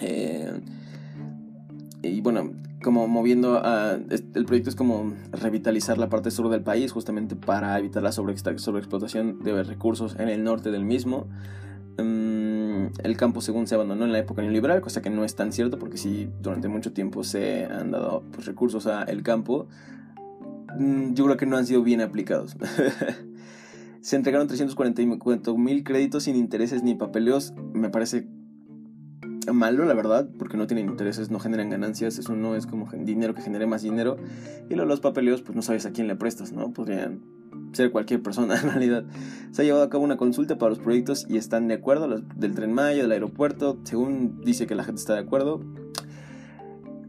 Eh, 0.00 0.60
y 2.02 2.20
bueno, 2.22 2.52
como 2.82 3.08
moviendo 3.08 3.62
el 4.08 4.44
proyecto 4.46 4.70
es 4.70 4.76
como 4.76 5.12
revitalizar 5.32 5.98
la 5.98 6.08
parte 6.08 6.30
sur 6.30 6.48
del 6.48 6.62
país 6.62 6.92
justamente 6.92 7.36
para 7.36 7.78
evitar 7.78 8.02
la 8.02 8.12
sobreexplotación 8.12 9.42
de 9.42 9.62
recursos 9.64 10.16
en 10.18 10.30
el 10.30 10.42
norte 10.44 10.70
del 10.70 10.84
mismo. 10.84 11.26
Mm, 11.98 12.86
el 13.02 13.16
campo 13.16 13.40
según 13.40 13.66
se 13.66 13.74
abandonó 13.74 14.04
en 14.04 14.12
la 14.12 14.18
época 14.18 14.40
neoliberal, 14.40 14.80
cosa 14.80 15.02
que 15.02 15.10
no 15.10 15.24
es 15.24 15.34
tan 15.34 15.52
cierto 15.52 15.78
porque 15.78 15.98
sí 15.98 16.30
durante 16.40 16.68
mucho 16.68 16.92
tiempo 16.92 17.24
se 17.24 17.64
han 17.64 17.90
dado 17.90 18.22
pues, 18.32 18.46
recursos 18.46 18.86
al 18.86 19.22
campo 19.22 19.66
yo 20.78 21.24
creo 21.24 21.36
que 21.36 21.46
no 21.46 21.56
han 21.56 21.66
sido 21.66 21.82
bien 21.82 22.00
aplicados. 22.00 22.56
Se 24.00 24.14
entregaron 24.14 24.46
340 24.46 25.02
mil 25.56 25.82
créditos 25.82 26.24
sin 26.24 26.36
intereses 26.36 26.82
ni 26.82 26.94
papeleos. 26.94 27.54
Me 27.74 27.90
parece 27.90 28.26
malo, 29.52 29.84
la 29.84 29.94
verdad, 29.94 30.28
porque 30.38 30.56
no 30.56 30.66
tienen 30.66 30.88
intereses, 30.88 31.30
no 31.30 31.40
generan 31.40 31.70
ganancias. 31.70 32.18
Eso 32.18 32.36
no 32.36 32.54
es 32.54 32.66
como 32.66 32.88
dinero 32.92 33.34
que 33.34 33.42
genere 33.42 33.66
más 33.66 33.82
dinero. 33.82 34.16
Y 34.70 34.74
los 34.74 35.00
papeleos, 35.00 35.42
pues 35.42 35.56
no 35.56 35.62
sabes 35.62 35.86
a 35.86 35.92
quién 35.92 36.06
le 36.06 36.16
prestas, 36.16 36.52
¿no? 36.52 36.72
Podrían 36.72 37.20
ser 37.72 37.90
cualquier 37.90 38.22
persona 38.22 38.56
en 38.60 38.70
realidad. 38.70 39.04
Se 39.50 39.62
ha 39.62 39.64
llevado 39.64 39.84
a 39.84 39.90
cabo 39.90 40.04
una 40.04 40.16
consulta 40.16 40.58
para 40.58 40.70
los 40.70 40.78
proyectos 40.78 41.26
y 41.28 41.36
están 41.36 41.68
de 41.68 41.74
acuerdo, 41.74 42.08
del 42.36 42.54
tren 42.54 42.72
Maya, 42.72 43.02
del 43.02 43.12
aeropuerto, 43.12 43.78
según 43.84 44.40
dice 44.42 44.66
que 44.66 44.74
la 44.74 44.84
gente 44.84 45.00
está 45.00 45.14
de 45.14 45.20
acuerdo. 45.20 45.60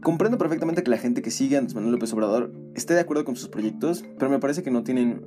Comprendo 0.02 0.38
perfectamente 0.38 0.82
que 0.82 0.90
la 0.90 0.98
gente 0.98 1.22
que 1.22 1.30
sigue 1.30 1.56
a 1.56 1.58
Andrés 1.58 1.74
Manuel 1.74 1.92
López 1.92 2.12
Obrador 2.12 2.52
esté 2.74 2.94
de 2.94 3.00
acuerdo 3.00 3.24
con 3.24 3.36
sus 3.36 3.48
proyectos, 3.48 4.04
pero 4.18 4.30
me 4.30 4.38
parece 4.38 4.62
que 4.62 4.70
no 4.70 4.84
tienen 4.84 5.24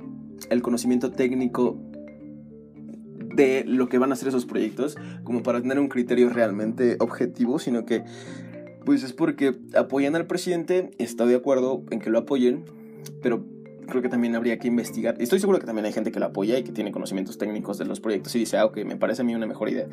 el 0.50 0.62
conocimiento 0.62 1.10
técnico 1.12 1.78
de 3.34 3.64
lo 3.66 3.88
que 3.88 3.98
van 3.98 4.10
a 4.10 4.14
hacer 4.14 4.28
esos 4.28 4.46
proyectos 4.46 4.96
como 5.24 5.42
para 5.42 5.60
tener 5.60 5.78
un 5.78 5.88
criterio 5.88 6.30
realmente 6.30 6.96
objetivo, 7.00 7.58
sino 7.58 7.84
que 7.84 8.04
pues 8.84 9.02
es 9.04 9.12
porque 9.12 9.54
apoyan 9.76 10.16
al 10.16 10.26
presidente, 10.26 10.90
está 10.98 11.26
de 11.26 11.36
acuerdo 11.36 11.84
en 11.90 12.00
que 12.00 12.10
lo 12.10 12.18
apoyen, 12.18 12.64
pero 13.22 13.44
creo 13.86 14.02
que 14.02 14.08
también 14.08 14.34
habría 14.34 14.58
que 14.58 14.68
investigar. 14.68 15.16
Estoy 15.20 15.38
seguro 15.38 15.58
que 15.58 15.66
también 15.66 15.84
hay 15.86 15.92
gente 15.92 16.10
que 16.10 16.18
lo 16.18 16.26
apoya 16.26 16.58
y 16.58 16.64
que 16.64 16.72
tiene 16.72 16.92
conocimientos 16.92 17.38
técnicos 17.38 17.78
de 17.78 17.84
los 17.84 18.00
proyectos 18.00 18.34
y 18.34 18.40
dice, 18.40 18.56
ah, 18.56 18.64
ok, 18.64 18.78
me 18.84 18.96
parece 18.96 19.22
a 19.22 19.24
mí 19.24 19.34
una 19.34 19.46
mejor 19.46 19.68
idea. 19.68 19.86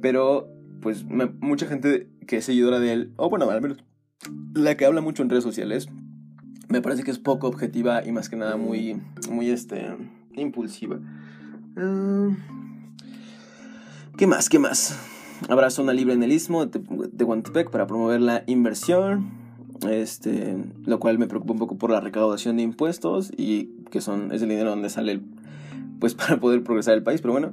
Pero, 0.00 0.48
pues, 0.80 1.04
mucha 1.04 1.66
gente 1.66 2.08
que 2.26 2.38
es 2.38 2.44
seguidora 2.44 2.80
de 2.80 2.92
él, 2.92 3.12
o 3.16 3.30
bueno, 3.30 3.48
al 3.50 3.62
menos 3.62 3.78
la 4.54 4.76
que 4.76 4.84
habla 4.84 5.00
mucho 5.00 5.22
en 5.22 5.30
redes 5.30 5.44
sociales, 5.44 5.88
me 6.68 6.82
parece 6.82 7.02
que 7.02 7.10
es 7.10 7.18
poco 7.18 7.48
objetiva 7.48 8.04
y 8.04 8.12
más 8.12 8.28
que 8.28 8.36
nada 8.36 8.56
muy, 8.56 9.00
muy, 9.30 9.50
este, 9.50 9.86
impulsiva. 10.34 10.98
Ah, 11.76 12.30
¿Qué 14.16 14.26
más? 14.26 14.48
¿Qué 14.48 14.58
más? 14.58 14.98
Habrá 15.48 15.70
zona 15.70 15.92
libre 15.92 16.14
en 16.14 16.22
el 16.22 16.32
istmo 16.32 16.66
de, 16.66 16.80
de 17.12 17.64
para 17.64 17.86
promover 17.86 18.20
la 18.20 18.42
inversión 18.46 19.38
este, 19.86 20.56
lo 20.84 20.98
cual 20.98 21.18
me 21.18 21.26
preocupa 21.28 21.52
un 21.52 21.58
poco 21.58 21.78
por 21.78 21.90
la 21.90 22.00
recaudación 22.00 22.56
de 22.56 22.62
impuestos 22.62 23.30
y 23.36 23.66
que 23.90 24.00
son, 24.00 24.32
es 24.32 24.42
el 24.42 24.48
dinero 24.48 24.70
donde 24.70 24.90
sale 24.90 25.20
pues 26.00 26.14
para 26.14 26.38
poder 26.38 26.62
progresar 26.62 26.94
el 26.94 27.02
país, 27.02 27.20
pero 27.20 27.32
bueno, 27.32 27.52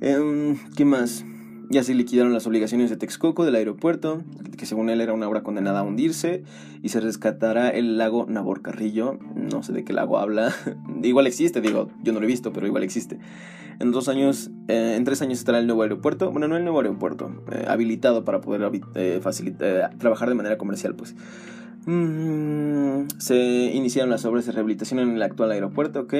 eh, 0.00 0.56
¿qué 0.76 0.84
más? 0.84 1.24
Ya 1.72 1.82
se 1.82 1.94
liquidaron 1.94 2.34
las 2.34 2.46
obligaciones 2.46 2.90
de 2.90 2.98
Texcoco 2.98 3.46
del 3.46 3.54
aeropuerto, 3.54 4.22
que 4.58 4.66
según 4.66 4.90
él 4.90 5.00
era 5.00 5.14
una 5.14 5.26
obra 5.26 5.42
condenada 5.42 5.80
a 5.80 5.82
hundirse, 5.82 6.42
y 6.82 6.90
se 6.90 7.00
rescatará 7.00 7.70
el 7.70 7.96
lago 7.96 8.26
Naborcarrillo, 8.28 9.18
no 9.34 9.62
sé 9.62 9.72
de 9.72 9.82
qué 9.82 9.94
lago 9.94 10.18
habla, 10.18 10.54
igual 11.02 11.26
existe, 11.26 11.62
digo, 11.62 11.88
yo 12.02 12.12
no 12.12 12.18
lo 12.20 12.26
he 12.26 12.28
visto, 12.28 12.52
pero 12.52 12.66
igual 12.66 12.82
existe. 12.82 13.18
En 13.80 13.90
dos 13.90 14.08
años, 14.08 14.50
eh, 14.68 14.96
en 14.98 15.04
tres 15.04 15.22
años 15.22 15.38
estará 15.38 15.60
el 15.60 15.66
nuevo 15.66 15.80
aeropuerto, 15.80 16.30
bueno, 16.30 16.46
no 16.46 16.58
el 16.58 16.62
nuevo 16.64 16.80
aeropuerto, 16.80 17.42
eh, 17.50 17.64
habilitado 17.66 18.22
para 18.22 18.42
poder 18.42 18.70
eh, 18.94 19.22
trabajar 19.96 20.28
de 20.28 20.34
manera 20.34 20.58
comercial, 20.58 20.94
pues. 20.94 21.14
Mm, 21.86 23.08
se 23.16 23.72
iniciaron 23.72 24.10
las 24.10 24.26
obras 24.26 24.44
de 24.44 24.52
rehabilitación 24.52 25.00
en 25.00 25.16
el 25.16 25.22
actual 25.22 25.50
aeropuerto, 25.50 26.00
ok. 26.00 26.14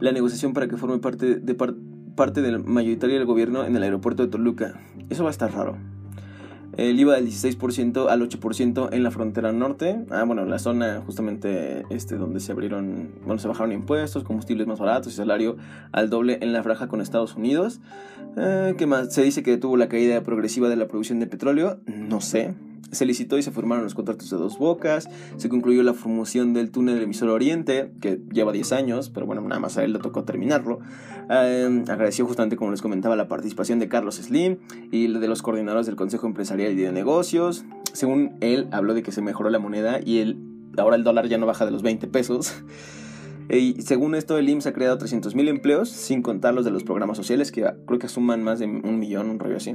La 0.00 0.10
negociación 0.10 0.52
para 0.52 0.66
que 0.66 0.76
forme 0.76 0.98
parte, 0.98 1.36
de 1.36 1.54
parte 1.54 1.78
del 2.20 2.62
mayoritario 2.62 3.16
del 3.16 3.24
gobierno 3.24 3.64
en 3.64 3.74
el 3.74 3.82
aeropuerto 3.82 4.22
de 4.22 4.28
Toluca. 4.28 4.74
Eso 5.08 5.24
va 5.24 5.30
a 5.30 5.32
estar 5.32 5.50
raro. 5.50 5.78
El 6.76 7.00
IVA 7.00 7.14
del 7.14 7.26
16% 7.26 8.08
al 8.10 8.20
8% 8.20 8.90
en 8.92 9.02
la 9.02 9.10
frontera 9.10 9.52
norte. 9.52 10.04
Ah, 10.10 10.24
bueno, 10.24 10.42
en 10.42 10.50
la 10.50 10.58
zona 10.58 11.02
justamente 11.04 11.84
este 11.88 12.16
donde 12.16 12.40
se 12.40 12.52
abrieron, 12.52 13.08
bueno, 13.24 13.40
se 13.40 13.48
bajaron 13.48 13.72
impuestos, 13.72 14.22
combustibles 14.22 14.66
más 14.66 14.78
baratos 14.78 15.14
y 15.14 15.16
salario 15.16 15.56
al 15.92 16.10
doble 16.10 16.38
en 16.42 16.52
la 16.52 16.62
franja 16.62 16.88
con 16.88 17.00
Estados 17.00 17.36
Unidos. 17.36 17.80
Eh, 18.36 18.74
¿Qué 18.76 18.86
más? 18.86 19.14
Se 19.14 19.22
dice 19.22 19.42
que 19.42 19.56
tuvo 19.56 19.78
la 19.78 19.88
caída 19.88 20.22
progresiva 20.22 20.68
de 20.68 20.76
la 20.76 20.88
producción 20.88 21.20
de 21.20 21.26
petróleo. 21.26 21.80
No 21.86 22.20
sé. 22.20 22.54
Se 22.92 23.06
licitó 23.06 23.38
y 23.38 23.42
se 23.42 23.50
firmaron 23.50 23.84
los 23.84 23.94
contratos 23.94 24.30
de 24.30 24.36
dos 24.36 24.58
bocas, 24.58 25.08
se 25.36 25.48
concluyó 25.48 25.82
la 25.82 25.94
formación 25.94 26.54
del 26.54 26.70
túnel 26.70 26.94
del 26.94 27.04
emisor 27.04 27.28
Oriente, 27.28 27.92
que 28.00 28.20
lleva 28.32 28.52
10 28.52 28.72
años, 28.72 29.10
pero 29.10 29.26
bueno, 29.26 29.42
nada 29.42 29.60
más 29.60 29.78
a 29.78 29.84
él 29.84 29.92
le 29.92 29.98
tocó 29.98 30.24
terminarlo. 30.24 30.80
Eh, 31.30 31.84
agradeció 31.88 32.26
justamente, 32.26 32.56
como 32.56 32.70
les 32.70 32.82
comentaba, 32.82 33.16
la 33.16 33.28
participación 33.28 33.78
de 33.78 33.88
Carlos 33.88 34.16
Slim 34.16 34.58
y 34.90 35.06
de 35.06 35.28
los 35.28 35.42
coordinadores 35.42 35.86
del 35.86 35.96
Consejo 35.96 36.26
Empresarial 36.26 36.72
y 36.72 36.76
de 36.76 36.92
Negocios. 36.92 37.64
Según 37.92 38.36
él, 38.40 38.68
habló 38.72 38.94
de 38.94 39.02
que 39.02 39.12
se 39.12 39.22
mejoró 39.22 39.50
la 39.50 39.58
moneda 39.58 40.00
y 40.04 40.18
el, 40.18 40.38
ahora 40.76 40.96
el 40.96 41.04
dólar 41.04 41.28
ya 41.28 41.38
no 41.38 41.46
baja 41.46 41.64
de 41.64 41.70
los 41.70 41.82
20 41.82 42.06
pesos. 42.08 42.54
Y 43.52 43.82
según 43.82 44.14
esto, 44.14 44.38
el 44.38 44.48
IMSS 44.48 44.68
ha 44.68 44.72
creado 44.72 44.96
300.000 44.98 45.48
empleos, 45.48 45.88
sin 45.88 46.22
contar 46.22 46.54
los 46.54 46.64
de 46.64 46.70
los 46.70 46.84
programas 46.84 47.16
sociales, 47.16 47.50
que 47.50 47.68
creo 47.84 47.98
que 47.98 48.08
suman 48.08 48.44
más 48.44 48.60
de 48.60 48.66
un 48.66 49.00
millón, 49.00 49.28
un 49.28 49.40
rollo 49.40 49.56
así. 49.56 49.74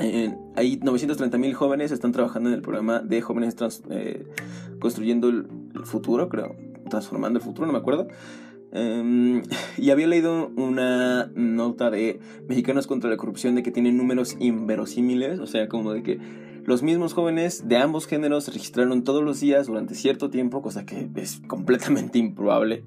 Eh, 0.00 0.34
hay 0.56 0.78
930 0.78 1.38
mil 1.38 1.54
jóvenes 1.54 1.92
están 1.92 2.12
trabajando 2.12 2.48
en 2.48 2.56
el 2.56 2.62
programa 2.62 2.98
de 2.98 3.22
jóvenes 3.22 3.54
eh, 3.90 4.26
construyendo 4.80 5.28
el, 5.28 5.46
futuro, 5.84 6.28
creo, 6.28 6.56
transformando 6.90 7.38
el 7.38 7.44
futuro, 7.44 7.66
no 7.66 7.72
me 7.72 7.78
acuerdo. 7.78 8.08
Em, 8.72 9.42
y 9.76 9.90
había 9.90 10.08
leído 10.08 10.48
una 10.56 11.30
nota 11.34 11.90
de 11.90 12.18
Mexicanos 12.48 12.88
contra 12.88 13.08
la 13.08 13.16
Corrupción 13.16 13.54
de 13.54 13.62
que 13.62 13.70
tienen 13.70 13.96
números 13.96 14.36
inverosímiles, 14.40 15.38
o 15.38 15.46
sea, 15.46 15.68
como 15.68 15.92
de 15.92 16.02
que 16.02 16.18
los 16.64 16.82
mismos 16.82 17.12
jóvenes 17.12 17.68
de 17.68 17.76
ambos 17.76 18.06
géneros 18.06 18.44
se 18.44 18.50
registraron 18.50 19.04
todos 19.04 19.22
los 19.22 19.38
días 19.38 19.66
durante 19.66 19.94
cierto 19.94 20.30
tiempo, 20.30 20.62
cosa 20.62 20.84
que 20.84 21.08
es 21.16 21.40
completamente 21.46 22.18
improbable. 22.18 22.82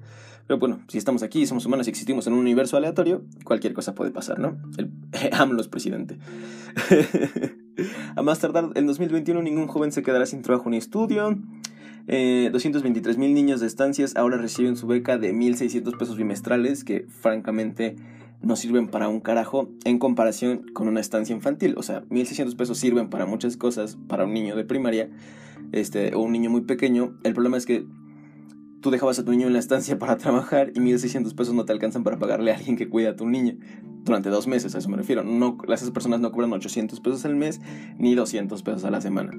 Pero 0.48 0.58
bueno, 0.58 0.80
si 0.88 0.96
estamos 0.96 1.22
aquí, 1.22 1.46
somos 1.46 1.66
humanos 1.66 1.86
y 1.86 1.90
existimos 1.90 2.26
en 2.26 2.32
un 2.32 2.38
universo 2.38 2.78
aleatorio, 2.78 3.22
cualquier 3.44 3.74
cosa 3.74 3.94
puede 3.94 4.10
pasar, 4.10 4.38
¿no? 4.38 4.56
El 4.78 4.90
AMLO 5.32 5.60
es 5.60 5.68
presidente. 5.68 6.16
a 8.16 8.22
más 8.22 8.38
tardar, 8.38 8.70
en 8.74 8.86
2021 8.86 9.42
ningún 9.42 9.66
joven 9.66 9.92
se 9.92 10.02
quedará 10.02 10.24
sin 10.24 10.40
trabajo 10.40 10.70
ni 10.70 10.78
estudio. 10.78 11.38
Eh, 12.06 12.48
223 12.50 13.18
mil 13.18 13.34
niños 13.34 13.60
de 13.60 13.66
estancias 13.66 14.16
ahora 14.16 14.38
reciben 14.38 14.76
su 14.76 14.86
beca 14.86 15.18
de 15.18 15.34
1.600 15.34 15.98
pesos 15.98 16.16
bimestrales, 16.16 16.82
que 16.82 17.06
francamente 17.10 17.96
no 18.40 18.56
sirven 18.56 18.88
para 18.88 19.08
un 19.08 19.20
carajo 19.20 19.68
en 19.84 19.98
comparación 19.98 20.62
con 20.72 20.88
una 20.88 21.00
estancia 21.00 21.36
infantil. 21.36 21.74
O 21.76 21.82
sea, 21.82 22.04
1.600 22.04 22.56
pesos 22.56 22.78
sirven 22.78 23.10
para 23.10 23.26
muchas 23.26 23.58
cosas 23.58 23.98
para 24.08 24.24
un 24.24 24.32
niño 24.32 24.56
de 24.56 24.64
primaria 24.64 25.10
este, 25.72 26.14
o 26.14 26.20
un 26.20 26.32
niño 26.32 26.48
muy 26.48 26.62
pequeño. 26.62 27.18
El 27.22 27.34
problema 27.34 27.58
es 27.58 27.66
que 27.66 27.84
tú 28.80 28.90
dejabas 28.90 29.18
a 29.18 29.24
tu 29.24 29.32
niño 29.32 29.46
en 29.46 29.52
la 29.52 29.58
estancia 29.58 29.98
para 29.98 30.16
trabajar 30.16 30.70
y 30.74 30.80
1.600 30.80 31.34
pesos 31.34 31.54
no 31.54 31.64
te 31.64 31.72
alcanzan 31.72 32.04
para 32.04 32.18
pagarle 32.18 32.52
a 32.52 32.56
alguien 32.56 32.76
que 32.76 32.88
cuida 32.88 33.10
a 33.10 33.16
tu 33.16 33.26
niño 33.26 33.56
durante 34.04 34.30
dos 34.30 34.46
meses, 34.46 34.74
a 34.74 34.78
eso 34.78 34.88
me 34.88 34.96
refiero. 34.96 35.22
No, 35.22 35.58
esas 35.68 35.90
personas 35.90 36.20
no 36.20 36.32
cobran 36.32 36.52
800 36.52 37.00
pesos 37.00 37.24
al 37.24 37.36
mes 37.36 37.60
ni 37.98 38.14
200 38.14 38.62
pesos 38.62 38.84
a 38.84 38.90
la 38.90 39.00
semana. 39.00 39.32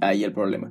Ahí 0.00 0.24
el 0.24 0.32
problema. 0.32 0.70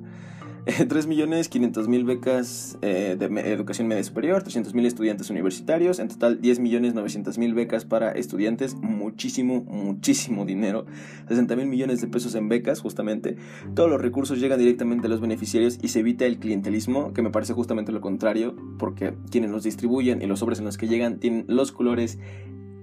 3.500.000 0.66 2.04
becas 2.04 2.78
eh, 2.82 3.16
de 3.18 3.26
educación 3.52 3.88
media 3.88 4.04
superior, 4.04 4.44
300.000 4.44 4.86
estudiantes 4.86 5.28
universitarios, 5.28 5.98
en 5.98 6.06
total 6.06 6.40
10.900.000 6.40 7.54
becas 7.54 7.84
para 7.84 8.12
estudiantes, 8.12 8.74
muchísimo, 8.74 9.62
muchísimo 9.64 10.44
dinero, 10.44 10.86
60.000 11.28 11.66
millones 11.66 12.00
de 12.00 12.06
pesos 12.06 12.36
en 12.36 12.48
becas, 12.48 12.80
justamente. 12.80 13.36
Todos 13.74 13.90
los 13.90 14.00
recursos 14.00 14.38
llegan 14.38 14.60
directamente 14.60 15.08
a 15.08 15.10
los 15.10 15.20
beneficiarios 15.20 15.78
y 15.82 15.88
se 15.88 15.98
evita 16.00 16.26
el 16.26 16.38
clientelismo, 16.38 17.12
que 17.12 17.22
me 17.22 17.30
parece 17.30 17.54
justamente 17.54 17.90
lo 17.90 18.00
contrario, 18.00 18.54
porque 18.78 19.14
quienes 19.32 19.50
los 19.50 19.64
distribuyen 19.64 20.22
y 20.22 20.26
los 20.26 20.38
sobres 20.38 20.60
en 20.60 20.66
los 20.66 20.78
que 20.78 20.86
llegan 20.86 21.18
tienen 21.18 21.44
los 21.48 21.72
colores 21.72 22.20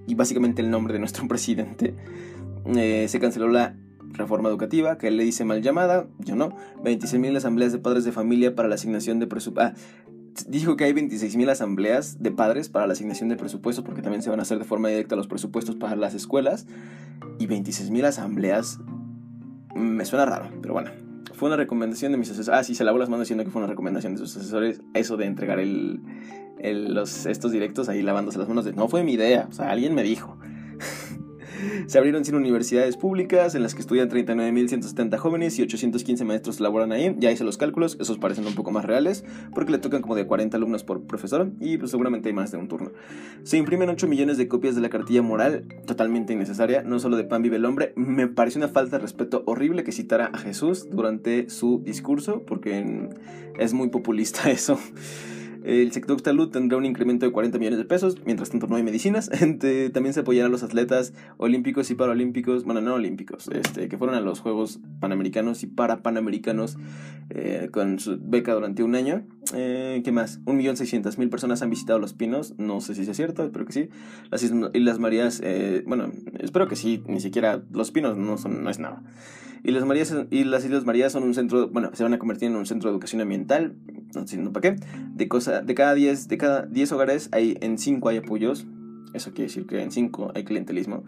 y 0.05 0.15
básicamente 0.15 0.61
el 0.61 0.69
nombre 0.69 0.91
de 0.93 0.99
nuestro 0.99 1.27
presidente. 1.29 1.95
Eh, 2.75 3.05
se 3.07 3.19
canceló 3.21 3.47
la 3.47 3.77
reforma 4.11 4.49
educativa, 4.49 4.97
que 4.97 5.07
él 5.07 5.17
le 5.17 5.23
dice 5.23 5.45
mal 5.45 5.61
llamada, 5.61 6.07
yo 6.19 6.35
no. 6.35 6.49
26.000 6.83 7.37
asambleas 7.37 7.71
de 7.71 7.79
padres 7.79 8.03
de 8.03 8.11
familia 8.11 8.55
para 8.55 8.67
la 8.67 8.75
asignación 8.75 9.19
de 9.19 9.27
presupuesto. 9.27 9.61
Ah, 9.61 9.73
dijo 10.47 10.75
que 10.75 10.85
hay 10.85 10.93
26.000 10.93 11.49
asambleas 11.49 12.21
de 12.21 12.31
padres 12.31 12.69
para 12.69 12.87
la 12.87 12.93
asignación 12.93 13.29
de 13.29 13.35
presupuestos, 13.35 13.83
porque 13.83 14.01
también 14.01 14.21
se 14.21 14.29
van 14.29 14.39
a 14.39 14.43
hacer 14.43 14.59
de 14.59 14.65
forma 14.65 14.89
directa 14.89 15.15
los 15.15 15.27
presupuestos 15.27 15.75
para 15.75 15.95
las 15.95 16.13
escuelas. 16.13 16.67
Y 17.39 17.47
26.000 17.47 18.05
asambleas 18.05 18.79
me 19.75 20.05
suena 20.05 20.25
raro, 20.25 20.49
pero 20.61 20.73
bueno. 20.73 20.91
Fue 21.33 21.47
una 21.47 21.55
recomendación 21.55 22.11
de 22.11 22.17
mis 22.17 22.29
asesores. 22.29 22.59
Ah, 22.59 22.63
sí, 22.65 22.75
se 22.75 22.83
lavó 22.83 22.97
las 22.97 23.07
manos 23.07 23.25
diciendo 23.25 23.45
que 23.45 23.49
fue 23.49 23.61
una 23.61 23.69
recomendación 23.69 24.13
de 24.13 24.19
sus 24.19 24.35
asesores. 24.35 24.81
Eso 24.93 25.15
de 25.15 25.25
entregar 25.25 25.59
el, 25.59 26.01
los, 26.61 27.25
estos 27.25 27.53
directos 27.53 27.87
ahí 27.87 28.01
lavándose 28.01 28.37
las 28.39 28.49
manos. 28.49 28.65
De, 28.65 28.73
no 28.73 28.89
fue 28.89 29.03
mi 29.03 29.13
idea, 29.13 29.47
o 29.49 29.53
sea, 29.53 29.71
alguien 29.71 29.95
me 29.95 30.03
dijo. 30.03 30.37
Se 31.87 31.97
abrieron 31.97 32.25
100 32.25 32.35
universidades 32.35 32.97
públicas 32.97 33.55
en 33.55 33.63
las 33.63 33.75
que 33.75 33.81
estudian 33.81 34.09
39.170 34.09 35.17
jóvenes 35.17 35.57
y 35.59 35.63
815 35.63 36.25
maestros 36.25 36.59
laboran 36.59 36.91
ahí. 36.91 37.15
Ya 37.19 37.31
hice 37.31 37.43
los 37.43 37.57
cálculos, 37.57 37.97
esos 37.99 38.17
parecen 38.17 38.45
un 38.45 38.55
poco 38.55 38.71
más 38.71 38.85
reales 38.85 39.23
porque 39.53 39.71
le 39.71 39.77
tocan 39.77 40.01
como 40.01 40.15
de 40.15 40.25
40 40.25 40.57
alumnos 40.57 40.83
por 40.83 41.01
profesor 41.03 41.51
y 41.59 41.77
pues 41.77 41.91
seguramente 41.91 42.29
hay 42.29 42.33
más 42.33 42.51
de 42.51 42.57
un 42.57 42.67
turno. 42.67 42.91
Se 43.43 43.57
imprimen 43.57 43.89
8 43.89 44.07
millones 44.07 44.37
de 44.37 44.47
copias 44.47 44.75
de 44.75 44.81
la 44.81 44.89
cartilla 44.89 45.21
moral, 45.21 45.65
totalmente 45.85 46.33
innecesaria, 46.33 46.83
no 46.83 46.99
solo 46.99 47.17
de 47.17 47.23
pan 47.23 47.41
vive 47.41 47.57
el 47.57 47.65
hombre. 47.65 47.93
Me 47.95 48.27
pareció 48.27 48.59
una 48.59 48.67
falta 48.67 48.97
de 48.97 49.01
respeto 49.01 49.43
horrible 49.45 49.83
que 49.83 49.91
citara 49.91 50.27
a 50.27 50.37
Jesús 50.37 50.87
durante 50.89 51.49
su 51.49 51.81
discurso 51.83 52.43
porque 52.45 53.09
es 53.57 53.73
muy 53.73 53.89
populista 53.89 54.49
eso. 54.51 54.79
El 55.63 55.91
sector 55.91 56.21
salud 56.21 56.49
tendrá 56.49 56.77
un 56.77 56.85
incremento 56.85 57.25
de 57.25 57.31
40 57.31 57.57
millones 57.57 57.79
de 57.79 57.85
pesos, 57.85 58.17
mientras 58.25 58.49
tanto 58.49 58.67
no 58.67 58.75
hay 58.75 58.83
medicinas. 58.83 59.29
También 59.93 60.13
se 60.13 60.21
apoyará 60.21 60.47
a 60.47 60.49
los 60.49 60.63
atletas 60.63 61.13
olímpicos 61.37 61.91
y 61.91 61.95
paralímpicos, 61.95 62.63
bueno, 62.63 62.81
no 62.81 62.93
olímpicos, 62.95 63.49
este, 63.49 63.89
que 63.89 63.97
fueron 63.97 64.15
a 64.15 64.21
los 64.21 64.39
Juegos 64.39 64.79
Panamericanos 64.99 65.63
y 65.63 65.67
para 65.67 66.01
Panamericanos 66.01 66.77
eh, 67.29 67.69
con 67.71 67.99
su 67.99 68.17
beca 68.19 68.53
durante 68.53 68.83
un 68.83 68.95
año. 68.95 69.23
Eh, 69.53 70.01
¿Qué 70.03 70.11
más? 70.11 70.41
1.600.000 70.45 71.29
personas 71.29 71.61
han 71.61 71.69
visitado 71.69 71.99
Los 71.99 72.13
Pinos. 72.13 72.55
No 72.57 72.81
sé 72.81 72.95
si 72.95 73.01
es 73.01 73.17
cierto, 73.17 73.43
espero 73.43 73.65
que 73.65 73.73
sí. 73.73 73.89
Las 74.31 74.43
Islas 74.43 74.99
Marías, 74.99 75.41
eh, 75.43 75.83
bueno, 75.85 76.11
espero 76.39 76.67
que 76.67 76.75
sí. 76.75 77.03
Ni 77.07 77.19
siquiera 77.19 77.61
Los 77.71 77.91
Pinos 77.91 78.17
no, 78.17 78.37
son, 78.37 78.63
no 78.63 78.69
es 78.69 78.79
nada. 78.79 79.03
Y 79.63 79.71
las, 79.71 79.83
Marías, 79.85 80.15
y 80.31 80.45
las 80.45 80.63
Islas 80.63 80.85
Marías 80.85 81.11
son 81.11 81.23
un 81.23 81.33
centro, 81.33 81.67
bueno, 81.67 81.91
se 81.93 82.03
van 82.03 82.13
a 82.13 82.19
convertir 82.19 82.49
en 82.49 82.55
un 82.55 82.65
centro 82.65 82.89
de 82.89 82.93
educación 82.93 83.21
ambiental. 83.21 83.75
No 84.15 84.27
sé 84.27 84.37
para 84.37 84.75
qué. 84.75 84.81
De, 85.13 85.27
cosa, 85.27 85.61
de 85.61 85.75
cada 85.75 85.93
10 85.93 86.27
de 86.27 86.37
cada 86.37 86.65
10 86.65 86.91
hogares, 86.91 87.29
hay, 87.31 87.57
en 87.61 87.77
5 87.77 88.09
hay 88.09 88.17
apoyos. 88.17 88.65
Eso 89.13 89.31
quiere 89.31 89.43
decir 89.43 89.65
que 89.65 89.81
en 89.81 89.91
5 89.91 90.31
hay 90.35 90.43
clientelismo. 90.43 91.03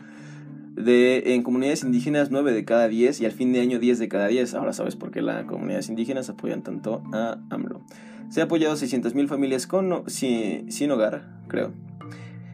De, 0.76 1.36
en 1.36 1.44
comunidades 1.44 1.84
indígenas 1.84 2.32
9 2.32 2.54
de 2.54 2.64
cada 2.66 2.88
10 2.88 3.22
y 3.22 3.26
al 3.26 3.32
fin 3.32 3.52
de 3.52 3.60
año 3.60 3.80
10 3.80 4.00
de 4.00 4.08
cada 4.08 4.28
10. 4.28 4.54
Ahora 4.56 4.74
sabes 4.74 4.96
por 4.96 5.12
qué 5.12 5.22
las 5.22 5.46
comunidades 5.46 5.90
indígenas 5.90 6.30
apoyan 6.30 6.64
tanto 6.64 7.04
a 7.12 7.40
AMLO. 7.50 7.82
Se 8.30 8.42
ha 8.42 8.46
apoyado 8.46 8.74
a 8.74 8.78
600.000 8.78 9.28
familias 9.28 9.68
con, 9.68 10.10
sin, 10.10 10.72
sin 10.72 10.92
hogar, 10.92 11.28
creo 11.48 11.74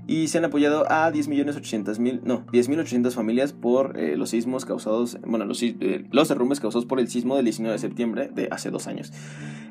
y 0.07 0.29
se 0.29 0.37
han 0.37 0.45
apoyado 0.45 0.89
a 0.89 1.11
10.800.000, 1.11 2.21
no, 2.23 2.45
10.800 2.47 3.11
familias 3.11 3.51
por 3.51 3.99
eh, 3.99 4.15
los 4.15 4.29
sismos 4.29 4.65
causados, 4.65 5.19
bueno, 5.25 5.45
los, 5.45 5.61
eh, 5.61 6.05
los 6.11 6.29
derrumbes 6.29 6.61
causados 6.61 6.85
por 6.85 7.01
el 7.01 7.09
sismo 7.09 7.35
del 7.35 7.43
19 7.43 7.73
de 7.73 7.79
septiembre 7.79 8.31
de 8.33 8.47
hace 8.49 8.71
dos 8.71 8.87
años. 8.87 9.11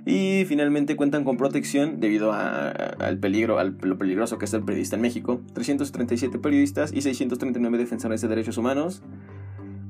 Y 0.05 0.45
finalmente 0.47 0.95
cuentan 0.95 1.25
con 1.25 1.37
protección 1.37 2.01
debido 2.01 2.33
al 2.33 3.19
peligro, 3.19 3.59
al 3.59 3.77
lo 3.81 3.99
peligroso 3.99 4.39
que 4.39 4.45
es 4.45 4.55
el 4.55 4.63
periodista 4.63 4.95
en 4.95 5.03
México. 5.03 5.41
337 5.55 6.39
periodistas 6.39 6.93
y 6.93 7.01
639 7.01 7.79
defensores 7.79 8.21
de 8.21 8.29
derechos 8.29 8.57
humanos. 8.57 9.03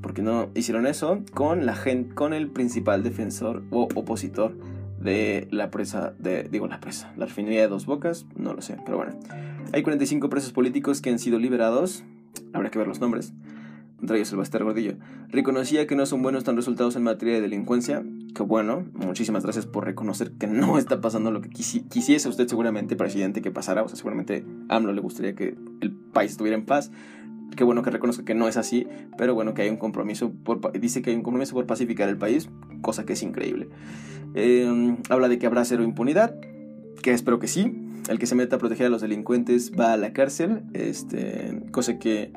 Porque 0.01 0.23
no 0.23 0.51
hicieron 0.55 0.87
eso 0.87 1.23
con 1.35 1.67
la 1.67 1.75
gente, 1.75 2.15
con 2.15 2.33
el 2.33 2.49
principal 2.49 3.03
defensor 3.03 3.65
o 3.71 3.89
opositor 3.95 4.57
de 5.07 5.49
la 5.51 5.71
presa, 5.71 6.13
de, 6.19 6.43
digo 6.43 6.67
la 6.67 6.81
presa, 6.81 7.13
la 7.17 7.27
refinería 7.27 7.63
de 7.63 7.69
Dos 7.69 7.87
Bocas, 7.87 8.27
no 8.37 8.53
lo 8.53 8.61
sé, 8.61 8.77
pero 8.85 8.99
bueno. 8.99 9.19
Hay 9.73 9.83
45 9.83 10.29
presos 10.29 10.53
políticos 10.53 11.01
que 11.01 11.11
han 11.11 11.19
sido 11.19 11.39
liberados, 11.39 12.05
habrá 12.53 12.71
que 12.71 12.79
ver 12.79 12.89
los 12.89 13.01
nombres, 13.01 13.33
entre 14.01 14.17
ellos 14.17 14.31
el 14.33 14.39
Baster 14.39 14.65
Gordillo. 14.65 14.97
Reconocía 15.29 15.87
que 15.87 15.97
no 15.97 16.07
son 16.07 16.23
buenos 16.23 16.45
tan 16.45 16.57
resultados 16.57 16.97
en 16.97 17.05
materia 17.05 17.35
de 17.35 17.41
delincuencia, 17.41 18.05
que 18.35 18.43
bueno, 18.43 18.85
muchísimas 18.95 19.45
gracias 19.45 19.65
por 19.65 19.85
reconocer 19.85 20.33
que 20.33 20.47
no 20.47 20.77
está 20.77 21.01
pasando 21.01 21.31
lo 21.31 21.41
que 21.41 21.51
quisiese 21.51 22.29
usted 22.29 22.49
seguramente, 22.49 22.97
presidente, 22.97 23.43
que 23.43 23.51
pasara, 23.51 23.83
o 23.83 23.89
sea, 23.89 23.97
seguramente 23.97 24.45
a 24.69 24.77
AMLO 24.77 24.93
le 24.93 25.01
gustaría 25.01 25.35
que 25.35 25.57
el 25.81 25.93
país 25.93 26.33
estuviera 26.33 26.59
en 26.59 26.67
paz, 26.67 26.91
qué 27.55 27.65
bueno 27.65 27.83
que 27.83 27.91
reconozca 27.91 28.25
que 28.25 28.35
no 28.35 28.49
es 28.49 28.57
así, 28.57 28.87
pero 29.17 29.35
bueno 29.35 29.55
que 29.55 29.63
hay 29.63 29.69
un 29.69 29.77
compromiso, 29.77 30.33
por, 30.33 30.73
dice 30.79 31.03
que 31.03 31.11
hay 31.11 31.17
un 31.17 31.23
compromiso 31.23 31.55
por 31.55 31.67
pacificar 31.67 32.09
el 32.09 32.17
país, 32.17 32.49
cosa 32.83 33.05
que 33.05 33.13
es 33.13 33.23
increíble. 33.23 33.69
Em, 34.35 34.97
habla 35.09 35.29
de 35.29 35.39
que 35.39 35.47
habrá 35.47 35.65
cero 35.65 35.83
impunidad, 35.83 36.39
que 37.03 37.13
espero 37.13 37.39
que 37.39 37.49
sí. 37.49 37.83
El 38.09 38.19
que 38.21 38.27
se 38.27 38.37
meta 38.37 38.57
a 38.57 38.59
proteger 38.61 38.87
a 38.87 38.89
los 38.89 39.01
delincuentes 39.01 39.73
va 39.79 39.93
a 39.93 39.97
la 39.97 40.13
cárcel, 40.13 40.63
este, 40.75 41.61
cosa 41.73 41.99
que 41.99 42.31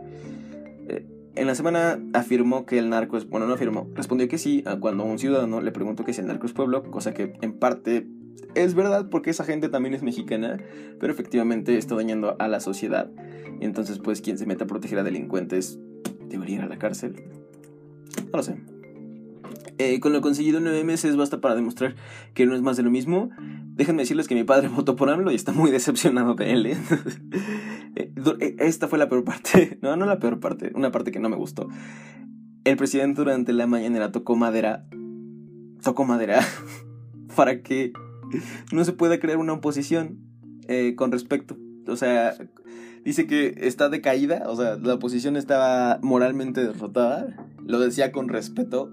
eh, 0.88 1.06
en 1.36 1.48
la 1.48 1.54
semana 1.54 2.00
afirmó 2.14 2.66
que 2.66 2.80
el 2.80 2.90
narco 2.90 3.18
es, 3.18 3.30
bueno, 3.30 3.46
no 3.46 3.54
afirmó, 3.54 3.88
respondió 3.94 4.28
que 4.28 4.40
sí 4.40 4.64
cuando 4.80 5.04
un 5.04 5.20
ciudadano 5.20 5.62
le 5.62 5.72
preguntó 5.72 6.04
que 6.04 6.14
si 6.14 6.22
el 6.22 6.28
narco 6.28 6.48
es 6.48 6.54
pueblo, 6.54 6.84
cosa 6.84 7.14
que 7.14 7.34
en 7.42 7.54
parte 7.54 8.08
es 8.56 8.76
verdad 8.76 9.10
porque 9.10 9.30
esa 9.30 9.44
gente 9.44 9.70
también 9.70 9.94
es 9.94 10.04
mexicana, 10.04 10.58
pero 11.00 11.14
efectivamente 11.14 11.78
está 11.78 11.96
dañando 11.96 12.36
a 12.40 12.48
la 12.48 12.60
sociedad. 12.60 13.10
Entonces, 13.60 14.00
pues, 14.00 14.22
quien 14.22 14.38
se 14.38 14.46
meta 14.46 14.66
a 14.66 14.68
proteger 14.68 15.00
a 15.00 15.04
delincuentes 15.04 15.80
debería 16.28 16.58
ir 16.58 16.62
a 16.62 16.68
la 16.68 16.78
cárcel. 16.78 17.16
No 18.32 18.38
lo 18.38 18.44
sé. 18.44 18.58
Eh, 19.78 20.02
con 20.02 20.12
lo 20.12 20.20
conseguido 20.20 20.58
en 20.58 20.66
nueve 20.66 20.84
meses 20.84 21.16
basta 21.16 21.40
para 21.40 21.56
demostrar 21.56 21.96
que 22.34 22.46
no 22.46 22.54
es 22.54 22.62
más 22.62 22.78
de 22.78 22.84
lo 22.84 22.92
mismo. 22.92 23.30
Déjenme 23.76 24.02
decirles 24.02 24.28
que 24.28 24.36
mi 24.36 24.44
padre 24.44 24.68
votó 24.76 24.96
por 24.96 25.10
AMLO 25.10 25.32
y 25.32 25.36
está 25.36 25.54
muy 25.54 25.72
decepcionado 25.72 26.36
de 26.36 26.52
él. 26.52 26.66
¿eh? 26.68 26.78
Eh, 27.96 28.56
esta 28.60 28.88
fue 28.88 29.00
la 29.00 29.10
peor 29.10 29.24
parte. 29.24 29.78
No, 29.82 29.96
no 29.96 30.06
la 30.06 30.20
peor 30.20 30.40
parte. 30.40 30.72
Una 30.76 30.92
parte 30.92 31.12
que 31.12 31.20
no 31.20 31.28
me 31.28 31.36
gustó. 31.36 31.68
El 32.64 32.78
presidente 32.78 33.22
durante 33.22 33.52
la 33.52 33.68
mañanera 33.68 34.12
tocó 34.12 34.36
madera. 34.36 34.86
Tocó 35.82 36.06
madera. 36.06 36.40
para 37.36 37.62
que 37.62 37.94
no 38.72 38.86
se 38.86 38.94
pueda 38.94 39.20
crear 39.20 39.38
una 39.38 39.54
oposición 39.54 40.20
con 40.96 41.12
respecto. 41.12 41.58
O 41.88 41.96
sea, 41.96 42.36
dice 43.04 43.26
que 43.26 43.56
está 43.58 43.90
decaída, 43.90 44.44
o 44.48 44.56
sea, 44.56 44.76
la 44.76 44.96
oposición 44.96 45.36
estaba 45.36 46.00
moralmente 46.02 46.62
derrotada, 46.62 47.36
lo 47.66 47.80
decía 47.80 48.12
con 48.12 48.30
respeto, 48.30 48.92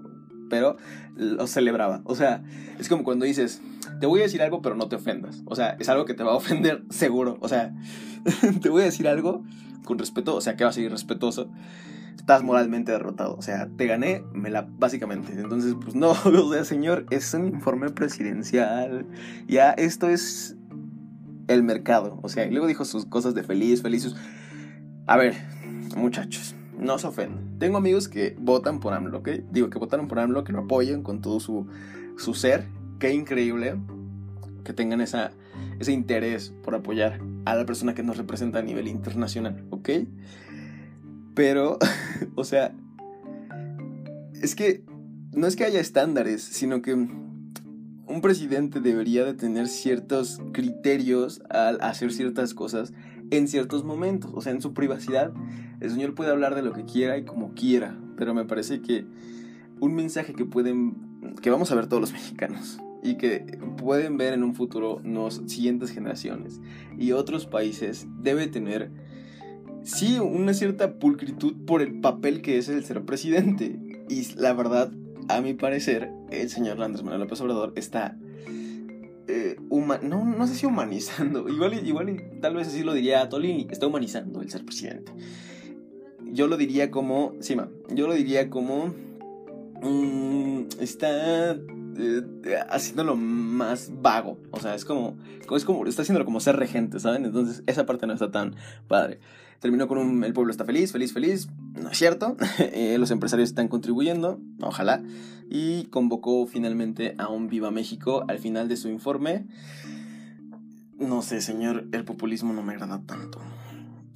pero 0.49 0.77
lo 1.16 1.46
celebraba. 1.46 2.03
O 2.05 2.14
sea, 2.14 2.42
es 2.79 2.88
como 2.88 3.05
cuando 3.05 3.25
dices, 3.25 3.61
te 4.01 4.07
voy 4.07 4.20
a 4.20 4.25
decir 4.25 4.42
algo, 4.42 4.62
pero 4.62 4.75
no 4.75 4.88
te 4.88 4.96
ofendas. 4.96 5.42
O 5.46 5.57
sea, 5.57 5.77
es 5.79 5.88
algo 5.88 6.05
que 6.05 6.14
te 6.14 6.22
va 6.22 6.33
a 6.33 6.37
ofender 6.37 6.85
seguro. 6.90 7.38
O 7.40 7.49
sea, 7.49 7.75
te 8.62 8.68
voy 8.68 8.83
a 8.83 8.87
decir 8.87 9.09
algo 9.09 9.44
con 9.85 9.99
respeto, 9.99 10.35
o 10.35 10.40
sea, 10.40 10.57
que 10.57 10.64
va 10.64 10.70
a 10.70 10.72
ser 10.72 10.90
respetuoso. 10.90 11.51
Estás 12.16 12.42
moralmente 12.42 12.92
derrotado. 12.92 13.37
O 13.37 13.42
sea, 13.42 13.68
te 13.76 13.87
gané, 13.87 14.24
me 14.33 14.50
la, 14.50 14.66
básicamente. 14.68 15.33
Entonces, 15.33 15.74
pues 15.81 15.94
no, 15.94 16.11
o 16.24 16.64
señor, 16.64 17.07
es 17.11 17.33
un 17.35 17.46
informe 17.46 17.90
presidencial. 17.90 19.07
Ya, 19.46 19.70
esto 19.72 20.09
es 20.09 20.57
el 21.48 21.62
mercado. 21.62 22.18
O 22.22 22.29
sea, 22.29 22.46
y 22.46 22.50
luego 22.50 22.66
dijo 22.66 22.85
sus 22.85 23.07
cosas 23.07 23.35
de 23.35 23.42
feliz, 23.42 23.83
felices. 23.83 24.16
A 25.07 25.16
ver, 25.16 25.35
muchachos, 25.96 26.55
no 26.79 26.98
se 26.98 27.07
ofendan. 27.07 27.59
Tengo 27.59 27.79
amigos 27.79 28.09
que 28.09 28.37
votan 28.38 28.81
por 28.81 28.92
AMLO, 28.92 29.18
¿ok? 29.18 29.29
Digo, 29.50 29.70
que 29.70 29.79
votaron 29.79 30.09
por 30.09 30.18
AMLO, 30.18 30.44
que 30.44 30.52
lo 30.52 30.61
apoyan 30.61 31.02
con 31.02 31.20
todo 31.20 31.40
su, 31.40 31.66
su 32.16 32.35
ser. 32.35 32.66
Qué 32.98 33.12
increíble 33.12 33.76
que 34.64 34.72
tengan 34.72 35.00
esa, 35.00 35.31
ese 35.79 35.92
interés 35.92 36.52
por 36.64 36.74
apoyar 36.74 37.20
a 37.44 37.55
la 37.55 37.64
persona 37.64 37.94
que 37.94 38.02
nos 38.02 38.16
representa 38.16 38.59
a 38.59 38.62
nivel 38.62 38.88
internacional, 38.88 39.64
¿ok? 39.70 39.90
Pero, 41.37 41.79
o 42.35 42.42
sea, 42.42 42.75
es 44.42 44.57
que 44.57 44.83
no 45.33 45.46
es 45.46 45.55
que 45.55 45.64
haya 45.64 45.81
estándares, 45.81 46.42
sino 46.42 46.83
que 46.83 46.94
un 46.94 48.20
presidente 48.22 48.81
debería 48.81 49.25
de 49.25 49.35
tener 49.35 49.68
ciertos 49.68 50.40
criterios 50.53 51.42
al 51.51 51.79
hacer 51.83 52.11
ciertas 52.11 52.55
cosas 52.55 52.94
en 53.31 53.49
ciertos 53.49 53.85
momentos, 53.85 54.31
o 54.35 54.40
sea, 54.40 54.53
en 54.53 54.62
su 54.62 54.72
privacidad. 54.72 55.33
El 55.81 55.90
señor 55.90 56.14
puede 56.14 56.31
hablar 56.31 56.55
de 56.55 56.62
lo 56.62 56.72
que 56.72 56.85
quiera 56.85 57.18
y 57.18 57.25
como 57.25 57.53
quiera, 57.53 57.99
pero 58.16 58.33
me 58.33 58.46
parece 58.46 58.81
que 58.81 59.05
un 59.79 59.94
mensaje 59.94 60.33
que 60.33 60.46
pueden, 60.46 60.94
que 61.42 61.51
vamos 61.51 61.70
a 61.70 61.75
ver 61.75 61.87
todos 61.87 62.01
los 62.01 62.12
mexicanos 62.14 62.79
y 63.03 63.16
que 63.16 63.40
pueden 63.77 64.16
ver 64.16 64.33
en 64.33 64.42
un 64.42 64.55
futuro 64.55 65.03
las 65.05 65.42
siguientes 65.46 65.90
generaciones 65.90 66.61
y 66.99 67.12
otros 67.12 67.46
países 67.46 68.07
debe 68.22 68.46
tener 68.46 68.90
sí 69.87 70.18
una 70.18 70.53
cierta 70.53 70.99
pulcritud 70.99 71.55
por 71.66 71.81
el 71.81 72.01
papel 72.01 72.42
que 72.42 72.59
es 72.59 72.68
el 72.68 72.85
ser 72.85 73.05
presidente 73.05 73.79
y 74.09 74.35
la 74.35 74.53
verdad 74.53 74.92
a 75.29 75.40
mi 75.40 75.55
parecer, 75.55 76.11
el 76.31 76.49
señor 76.51 76.81
Andrés 76.83 77.03
Manuel 77.03 77.22
López 77.22 77.40
Obrador 77.40 77.72
está. 77.77 78.16
Eh, 79.29 79.57
no, 79.70 80.25
no 80.25 80.46
sé 80.46 80.55
si 80.55 80.66
humanizando. 80.66 81.49
Igual, 81.49 81.87
igual 81.87 82.22
tal 82.40 82.55
vez 82.55 82.68
así 82.68 82.83
lo 82.83 82.94
diría 82.94 83.29
Tolini. 83.29 83.66
Está 83.70 83.87
humanizando 83.87 84.40
el 84.40 84.51
ser 84.51 84.64
presidente. 84.64 85.12
Yo 86.25 86.46
lo 86.46 86.57
diría 86.57 86.90
como. 86.90 87.35
Sí, 87.40 87.57
yo 87.90 88.07
lo 88.07 88.14
diría 88.14 88.51
como. 88.51 88.94
Mm, 89.83 90.69
está 90.81 91.53
eh, 91.99 92.23
haciéndolo 92.69 93.17
más 93.17 93.91
vago. 94.01 94.39
O 94.51 94.61
sea, 94.61 94.75
es 94.75 94.85
como, 94.85 95.17
es 95.55 95.65
como. 95.65 95.87
Está 95.87 96.03
haciéndolo 96.03 96.25
como 96.25 96.41
ser 96.41 96.57
regente, 96.57 97.01
¿saben? 97.01 97.25
Entonces, 97.25 97.62
esa 97.67 97.87
parte 97.87 98.07
no 98.07 98.12
está 98.12 98.31
tan 98.31 98.55
padre. 98.89 99.21
Terminó 99.61 99.89
con 99.89 99.99
un. 99.99 100.25
El 100.25 100.33
pueblo 100.33 100.51
está 100.51 100.65
feliz, 100.65 100.93
feliz, 100.93 101.12
feliz. 101.12 101.49
No 101.75 101.91
es 101.91 101.99
cierto. 101.99 102.37
Eh, 102.59 102.99
los 102.99 103.11
empresarios 103.11 103.49
están 103.49 103.69
contribuyendo. 103.69 104.41
Ojalá. 104.61 105.03
Y 105.49 105.85
convocó 105.85 106.47
finalmente 106.47 107.15
a 107.19 107.29
un 107.29 107.49
Viva 107.49 107.71
México 107.71 108.25
al 108.29 108.39
final 108.39 108.69
de 108.69 108.77
su 108.77 108.89
informe. 108.89 109.47
No 110.99 111.23
sé, 111.23 111.41
señor. 111.41 111.87
El 111.93 112.05
populismo 112.05 112.53
no 112.53 112.62
me 112.62 112.73
agrada 112.73 113.01
tanto. 113.07 113.41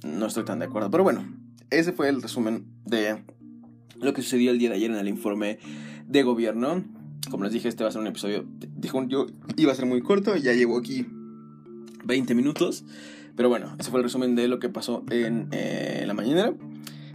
No 0.03 0.25
estoy 0.25 0.45
tan 0.45 0.59
de 0.59 0.65
acuerdo. 0.65 0.91
Pero 0.91 1.03
bueno, 1.03 1.25
ese 1.69 1.91
fue 1.93 2.09
el 2.09 2.21
resumen 2.21 2.65
de 2.85 3.23
lo 4.01 4.13
que 4.13 4.21
sucedió 4.21 4.51
el 4.51 4.59
día 4.59 4.69
de 4.69 4.75
ayer 4.75 4.91
en 4.91 4.97
el 4.97 5.07
informe 5.07 5.59
de 6.07 6.23
gobierno. 6.23 6.83
Como 7.29 7.43
les 7.43 7.53
dije, 7.53 7.67
este 7.67 7.83
va 7.83 7.89
a 7.89 7.91
ser 7.91 8.01
un 8.01 8.07
episodio. 8.07 8.45
Dijo 8.75 9.03
yo 9.07 9.27
iba 9.55 9.71
a 9.71 9.75
ser 9.75 9.85
muy 9.85 10.01
corto 10.01 10.35
ya 10.35 10.53
llevo 10.53 10.77
aquí 10.77 11.05
20 12.03 12.35
minutos. 12.35 12.83
Pero 13.35 13.49
bueno, 13.49 13.75
ese 13.79 13.89
fue 13.89 13.99
el 13.99 14.03
resumen 14.03 14.35
de 14.35 14.47
lo 14.47 14.59
que 14.59 14.69
pasó 14.69 15.03
en 15.09 15.47
eh, 15.51 16.03
la 16.05 16.13
mañanera. 16.13 16.53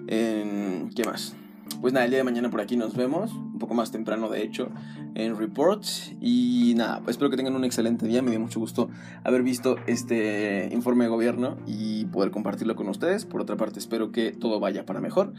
En, 0.06 0.90
¿Qué 0.94 1.04
más? 1.04 1.36
Pues 1.80 1.92
nada, 1.92 2.06
el 2.06 2.10
día 2.10 2.18
de 2.18 2.24
mañana 2.24 2.48
por 2.50 2.60
aquí 2.60 2.76
nos 2.76 2.96
vemos, 2.96 3.32
un 3.32 3.58
poco 3.58 3.74
más 3.74 3.92
temprano 3.92 4.30
de 4.30 4.42
hecho, 4.42 4.70
en 5.14 5.36
Reports. 5.36 6.12
Y 6.20 6.72
nada, 6.76 7.00
pues 7.02 7.14
espero 7.14 7.30
que 7.30 7.36
tengan 7.36 7.54
un 7.54 7.64
excelente 7.64 8.06
día. 8.06 8.22
Me 8.22 8.30
dio 8.30 8.40
mucho 8.40 8.60
gusto 8.60 8.88
haber 9.24 9.42
visto 9.42 9.76
este 9.86 10.70
informe 10.72 11.04
de 11.04 11.10
gobierno 11.10 11.58
y 11.66 12.06
poder 12.06 12.30
compartirlo 12.30 12.76
con 12.76 12.88
ustedes. 12.88 13.26
Por 13.26 13.42
otra 13.42 13.56
parte, 13.56 13.78
espero 13.78 14.10
que 14.10 14.32
todo 14.32 14.58
vaya 14.58 14.86
para 14.86 15.00
mejor. 15.00 15.34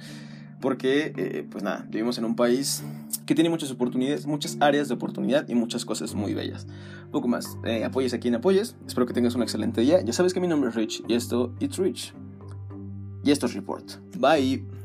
Porque, 0.62 1.14
eh, 1.16 1.48
pues 1.50 1.64
nada, 1.64 1.86
vivimos 1.90 2.18
en 2.18 2.26
un 2.26 2.36
país 2.36 2.84
que 3.26 3.36
tiene 3.36 3.50
muchas 3.50 3.72
oportunidades, 3.72 4.26
muchas 4.26 4.58
áreas 4.60 4.88
de 4.88 4.96
oportunidad 4.96 5.48
y 5.48 5.56
muchas 5.56 5.86
cosas 5.86 6.14
muy 6.16 6.34
bellas. 6.34 6.68
Poco 7.12 7.28
más, 7.28 7.58
eh, 7.66 7.84
apoyes 7.84 8.14
a 8.14 8.20
quien 8.20 8.36
apoyes, 8.36 8.76
espero 8.86 9.06
que 9.06 9.14
tengas 9.14 9.36
un 9.36 9.44
excelente 9.44 9.82
día. 9.82 10.02
Ya 10.02 10.14
sabes 10.14 10.34
que 10.34 10.40
mi 10.40 10.48
nombre 10.48 10.70
es 10.70 10.76
Rich 10.76 11.04
y 11.08 11.14
esto, 11.14 11.54
It's 11.60 11.78
Rich. 11.78 12.14
Y 13.24 13.32
esto 13.32 13.46
es 13.46 13.54
Report. 13.54 13.86
Bye. 14.18 14.77